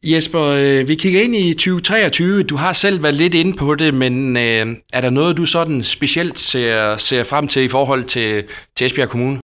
Jesper, 0.04 0.84
vi 0.84 0.96
kigger 0.96 1.22
ind 1.22 1.36
i 1.36 1.54
2023. 1.54 2.44
Du 2.44 2.56
har 2.56 2.74
selv 2.74 3.04
været 3.04 3.16
lidt 3.16 3.34
inde 3.34 3.58
på 3.58 3.76
det, 3.76 3.94
men 3.94 4.38
er 4.38 5.02
der 5.02 5.10
noget, 5.10 5.38
du 5.38 5.46
sådan 5.46 5.84
specielt 5.84 6.38
ser, 6.38 6.98
ser 6.98 7.24
frem 7.24 7.48
til 7.48 7.64
i 7.64 7.68
forhold 7.68 8.04
til, 8.04 8.44
til 8.76 8.86
Esbjerg 8.86 9.10
Kommune? 9.10 9.40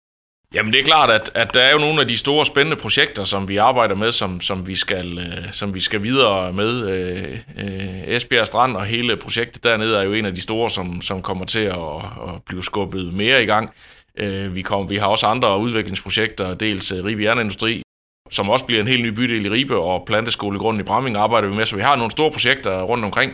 Jamen 0.54 0.72
det 0.72 0.80
er 0.80 0.84
klart, 0.84 1.10
at, 1.10 1.30
at 1.34 1.54
der 1.54 1.60
er 1.60 1.72
jo 1.72 1.78
nogle 1.78 2.00
af 2.00 2.08
de 2.08 2.16
store 2.16 2.46
spændende 2.46 2.76
projekter, 2.76 3.24
som 3.24 3.48
vi 3.48 3.56
arbejder 3.56 3.94
med, 3.94 4.12
som, 4.12 4.40
som, 4.40 4.66
vi, 4.66 4.74
skal, 4.74 5.18
øh, 5.18 5.52
som 5.52 5.74
vi 5.74 5.80
skal 5.80 6.02
videre 6.02 6.52
med. 6.52 6.88
Øh, 6.88 7.38
øh, 7.58 8.14
Esbjerg 8.14 8.46
Strand 8.46 8.76
og 8.76 8.84
hele 8.84 9.16
projektet 9.16 9.64
dernede 9.64 9.98
er 9.98 10.02
jo 10.02 10.12
en 10.12 10.24
af 10.24 10.34
de 10.34 10.40
store, 10.40 10.70
som, 10.70 11.02
som 11.02 11.22
kommer 11.22 11.44
til 11.44 11.60
at, 11.60 11.96
at 12.28 12.42
blive 12.46 12.62
skubbet 12.62 13.12
mere 13.12 13.42
i 13.42 13.46
gang. 13.46 13.70
Øh, 14.18 14.54
vi, 14.54 14.62
kom, 14.62 14.90
vi 14.90 14.96
har 14.96 15.06
også 15.06 15.26
andre 15.26 15.58
udviklingsprojekter, 15.58 16.54
dels 16.54 16.92
øh, 16.92 17.04
Ribe 17.04 17.22
Jernindustri, 17.22 17.82
som 18.30 18.50
også 18.50 18.64
bliver 18.64 18.80
en 18.80 18.88
helt 18.88 19.02
ny 19.02 19.08
bydel 19.08 19.46
i 19.46 19.50
Ribe, 19.50 19.78
og 19.78 20.04
Planteskolegrunden 20.06 20.80
i 20.80 20.84
Bramming 20.84 21.16
arbejder 21.16 21.48
vi 21.48 21.54
med, 21.54 21.66
så 21.66 21.76
vi 21.76 21.82
har 21.82 21.96
nogle 21.96 22.10
store 22.10 22.30
projekter 22.30 22.82
rundt 22.82 23.04
omkring. 23.04 23.32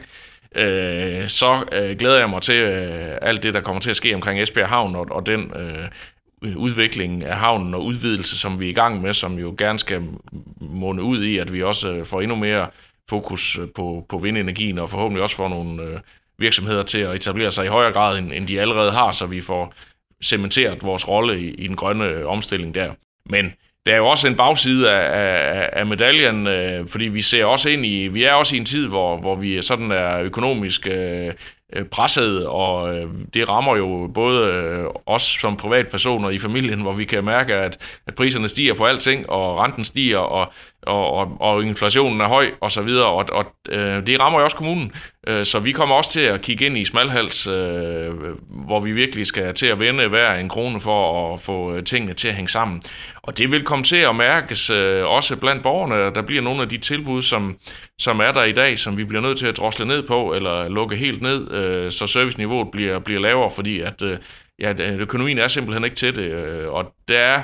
Øh, 0.57 1.29
så 1.29 1.65
øh, 1.73 1.97
glæder 1.97 2.19
jeg 2.19 2.31
mig 2.31 2.43
til 2.43 2.55
øh, 2.55 3.17
alt 3.23 3.43
det, 3.43 3.55
der 3.55 3.61
kommer 3.61 3.81
til 3.81 3.91
at 3.91 3.97
ske 3.97 4.15
omkring 4.15 4.43
Esbjerg 4.43 4.69
Havn, 4.69 4.97
og, 4.97 5.07
og 5.11 5.27
den 5.27 5.53
Øh, 5.57 5.89
Øh, 6.45 6.57
udviklingen 6.57 7.23
af 7.23 7.37
havnen 7.37 7.75
og 7.75 7.85
udvidelse, 7.85 8.39
som 8.39 8.61
vi 8.61 8.67
er 8.67 8.71
i 8.71 8.75
gang 8.75 9.03
med, 9.03 9.15
som 9.15 9.39
jo 9.39 9.55
gerne 9.59 9.79
skal 9.79 10.03
måne 10.61 11.03
ud 11.03 11.25
i, 11.25 11.39
at 11.39 11.53
vi 11.53 11.63
også 11.63 11.93
øh, 11.93 12.05
får 12.05 12.21
endnu 12.21 12.37
mere 12.37 12.67
fokus 13.11 13.59
øh, 13.59 13.69
på, 13.75 14.07
på 14.09 14.19
vindenergien, 14.19 14.79
og 14.79 14.91
forhåbentlig 14.91 15.23
også 15.23 15.37
får 15.37 15.49
nogle 15.49 16.01
virksomheder 16.39 16.83
til 16.83 16.99
at 16.99 17.15
etablere 17.15 17.51
sig 17.51 17.65
i 17.65 17.69
højere 17.69 17.93
grad, 17.93 18.19
end, 18.19 18.33
end 18.33 18.47
de 18.47 18.61
allerede 18.61 18.93
har, 18.93 19.13
så 19.13 19.27
vi 19.27 19.41
får 19.41 19.75
cementeret 20.25 20.83
vores 20.83 21.09
rolle 21.09 21.41
i, 21.41 21.55
i 21.55 21.69
den 21.69 21.77
grønne 21.77 22.27
omstilling 22.27 22.75
der. 22.75 22.93
Men 23.31 23.55
der 23.87 23.93
er 23.93 23.97
jo 23.97 24.07
også 24.07 24.29
en 24.29 24.37
bagside 24.37 24.93
af, 24.93 25.61
af, 25.61 25.71
af 25.73 25.87
medaljen, 25.87 26.47
øh, 26.47 26.89
fordi 26.89 27.05
vi 27.05 27.23
ser 27.23 27.45
også 27.45 27.69
ind 27.69 27.87
i, 27.87 28.09
vi 28.09 28.25
er 28.25 28.33
også 28.33 28.55
i 28.57 28.59
en 28.59 28.65
tid, 28.65 28.89
hvor, 28.89 29.17
hvor 29.17 29.35
vi 29.35 29.63
sådan 29.63 29.91
er 29.91 30.21
økonomisk 30.21 30.87
Øh, 30.87 31.33
Øh, 31.73 31.85
presset, 31.85 32.47
og 32.47 32.97
øh, 32.97 33.09
det 33.35 33.49
rammer 33.49 33.77
jo 33.77 34.11
både 34.15 34.49
øh, 34.49 34.85
os 35.07 35.23
som 35.23 35.57
privatpersoner 35.57 36.31
i 36.31 36.39
familien, 36.39 36.81
hvor 36.81 36.93
vi 36.93 37.05
kan 37.05 37.25
mærke, 37.25 37.55
at, 37.55 37.79
at 38.07 38.15
priserne 38.15 38.49
stiger 38.49 38.75
på 38.75 38.85
alting, 38.85 39.31
og 39.31 39.61
renten 39.61 39.85
stiger, 39.85 40.19
og, 40.19 40.53
og, 40.83 41.13
og, 41.13 41.37
og 41.41 41.65
inflationen 41.65 42.21
er 42.21 42.29
høj, 42.29 42.51
og 42.61 42.73
så 42.73 42.83
videre, 42.83 43.07
og, 43.07 43.25
og 43.33 43.45
det 44.07 44.21
rammer 44.21 44.39
jo 44.39 44.45
også 44.45 44.57
kommunen. 44.57 44.93
så 45.45 45.59
vi 45.59 45.73
kommer 45.73 45.95
også 45.95 46.13
til 46.13 46.21
at 46.21 46.41
kigge 46.41 46.67
ind 46.67 46.79
i 46.79 46.85
smalhals, 46.85 47.45
hvor 48.49 48.81
vi 48.81 48.93
virkelig 48.93 49.27
skal 49.27 49.55
til 49.55 49.67
at 49.67 49.81
vende 49.81 50.09
hver 50.09 50.35
en 50.35 50.49
krone 50.49 50.81
for 50.81 51.35
at 51.35 51.41
få 51.41 51.81
tingene 51.81 52.15
til 52.15 52.29
at 52.29 52.35
hænge 52.35 52.49
sammen. 52.49 52.83
Og 53.27 53.39
det 53.39 53.51
vil 53.51 53.65
komme 53.65 53.85
til 53.85 53.97
at 53.97 54.17
mærkes 54.17 54.71
øh, 54.71 55.07
også 55.07 55.37
blandt 55.37 55.63
borgerne. 55.63 56.15
Der 56.15 56.23
bliver 56.23 56.43
nogle 56.43 56.63
af 56.63 56.69
de 56.69 56.79
tilbud, 56.79 57.23
som, 57.23 57.57
som 57.99 58.21
er 58.21 58.33
der 58.33 58.45
i 58.45 58.53
dag, 58.53 58.79
som 58.79 58.97
vi 58.97 59.05
bliver 59.05 59.23
nødt 59.23 59.39
til 59.39 59.47
at 59.47 59.57
drosle 59.57 59.87
ned 59.87 60.03
på, 60.03 60.35
eller 60.35 60.69
lukke 60.69 60.97
helt 60.97 61.23
ned, 61.23 61.55
øh, 61.55 61.91
så 61.91 62.07
serviceniveauet 62.07 62.71
bliver, 62.73 62.99
bliver 62.99 63.21
lavere, 63.21 63.51
fordi 63.51 63.81
at, 63.81 64.03
øh, 64.03 64.19
ja, 64.59 64.75
økonomien 64.99 65.39
er 65.39 65.49
simpelthen 65.49 65.85
ikke 65.85 65.97
til 65.97 66.17
det. 66.17 66.23
Øh, 66.23 66.69
og 66.69 66.93
der 67.09 67.19
er 67.19 67.43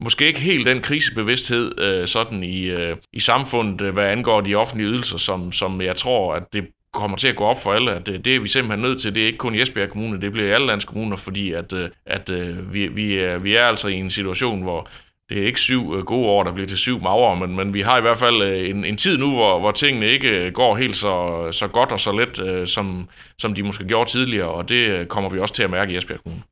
måske 0.00 0.26
ikke 0.26 0.40
helt 0.40 0.66
den 0.66 0.80
krisebevidsthed 0.80 1.80
øh, 1.80 2.06
sådan 2.06 2.42
i, 2.42 2.64
øh, 2.64 2.96
i 3.12 3.20
samfundet, 3.20 3.80
øh, 3.80 3.92
hvad 3.92 4.04
angår 4.04 4.40
de 4.40 4.54
offentlige 4.54 4.88
ydelser, 4.88 5.18
som, 5.18 5.52
som 5.52 5.80
jeg 5.80 5.96
tror, 5.96 6.34
at 6.34 6.42
det 6.52 6.66
kommer 6.92 7.16
til 7.16 7.28
at 7.28 7.36
gå 7.36 7.44
op 7.44 7.62
for 7.62 7.72
alle, 7.72 7.94
at 7.94 8.06
det, 8.06 8.24
det 8.24 8.36
er 8.36 8.40
vi 8.40 8.48
simpelthen 8.48 8.82
nødt 8.82 9.00
til. 9.00 9.14
Det 9.14 9.22
er 9.22 9.26
ikke 9.26 9.38
kun 9.38 9.58
Jesbjerg 9.58 9.88
Kommune, 9.88 10.20
det 10.20 10.32
bliver 10.32 10.54
alle 10.54 10.66
landskommuner, 10.66 11.16
fordi 11.16 11.52
at, 11.52 11.72
øh, 11.72 11.90
at 12.06 12.30
vi, 12.72 12.86
vi, 12.86 13.18
er, 13.18 13.38
vi 13.38 13.54
er 13.54 13.64
altså 13.64 13.88
i 13.88 13.94
en 13.94 14.10
situation, 14.10 14.62
hvor 14.62 14.88
det 15.28 15.42
er 15.42 15.46
ikke 15.46 15.60
syv 15.60 15.94
øh, 15.96 16.04
gode 16.04 16.26
år, 16.26 16.42
der 16.42 16.52
bliver 16.52 16.66
til 16.66 16.78
syv 16.78 17.02
magre, 17.02 17.36
men, 17.36 17.56
men 17.56 17.74
vi 17.74 17.80
har 17.80 17.98
i 17.98 18.00
hvert 18.00 18.18
fald 18.18 18.42
øh, 18.42 18.70
en, 18.70 18.84
en 18.84 18.96
tid 18.96 19.18
nu, 19.18 19.34
hvor, 19.34 19.58
hvor 19.58 19.70
tingene 19.70 20.06
ikke 20.06 20.28
øh, 20.28 20.52
går 20.52 20.76
helt 20.76 20.96
så, 20.96 21.48
så 21.52 21.66
godt 21.66 21.92
og 21.92 22.00
så 22.00 22.12
let, 22.12 22.68
som, 22.68 23.08
som 23.38 23.54
de 23.54 23.62
måske 23.62 23.84
gjorde 23.84 24.10
tidligere, 24.10 24.48
og 24.48 24.68
det 24.68 25.08
kommer 25.08 25.30
vi 25.30 25.38
også 25.38 25.54
til 25.54 25.62
at 25.62 25.70
mærke 25.70 25.92
i 25.92 25.96
Esbjerg 25.96 26.22
Kommune. 26.22 26.42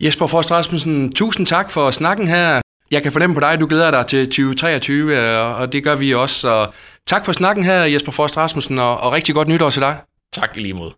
Jesper 0.00 0.26
Forst 0.26 0.52
Rasmussen, 0.52 1.12
tusind 1.12 1.46
tak 1.46 1.70
for 1.70 1.90
snakken 1.90 2.28
her. 2.28 2.60
Jeg 2.90 3.02
kan 3.02 3.12
fornemme 3.12 3.34
på 3.34 3.40
dig, 3.40 3.52
at 3.52 3.60
du 3.60 3.66
glæder 3.66 3.90
dig 3.90 4.06
til 4.06 4.26
2023, 4.26 5.38
og 5.40 5.72
det 5.72 5.84
gør 5.84 5.96
vi 5.96 6.14
også. 6.14 6.40
Så 6.40 6.66
tak 7.06 7.24
for 7.24 7.32
snakken 7.32 7.64
her, 7.64 7.82
Jesper 7.82 8.12
Forst 8.12 8.36
Rasmussen, 8.36 8.78
og, 8.78 9.00
og 9.00 9.12
rigtig 9.12 9.34
godt 9.34 9.48
nytår 9.48 9.70
til 9.70 9.82
dig. 9.82 9.96
Tak 10.32 10.56
i 10.56 10.60
lige 10.60 10.74
måde. 10.74 10.92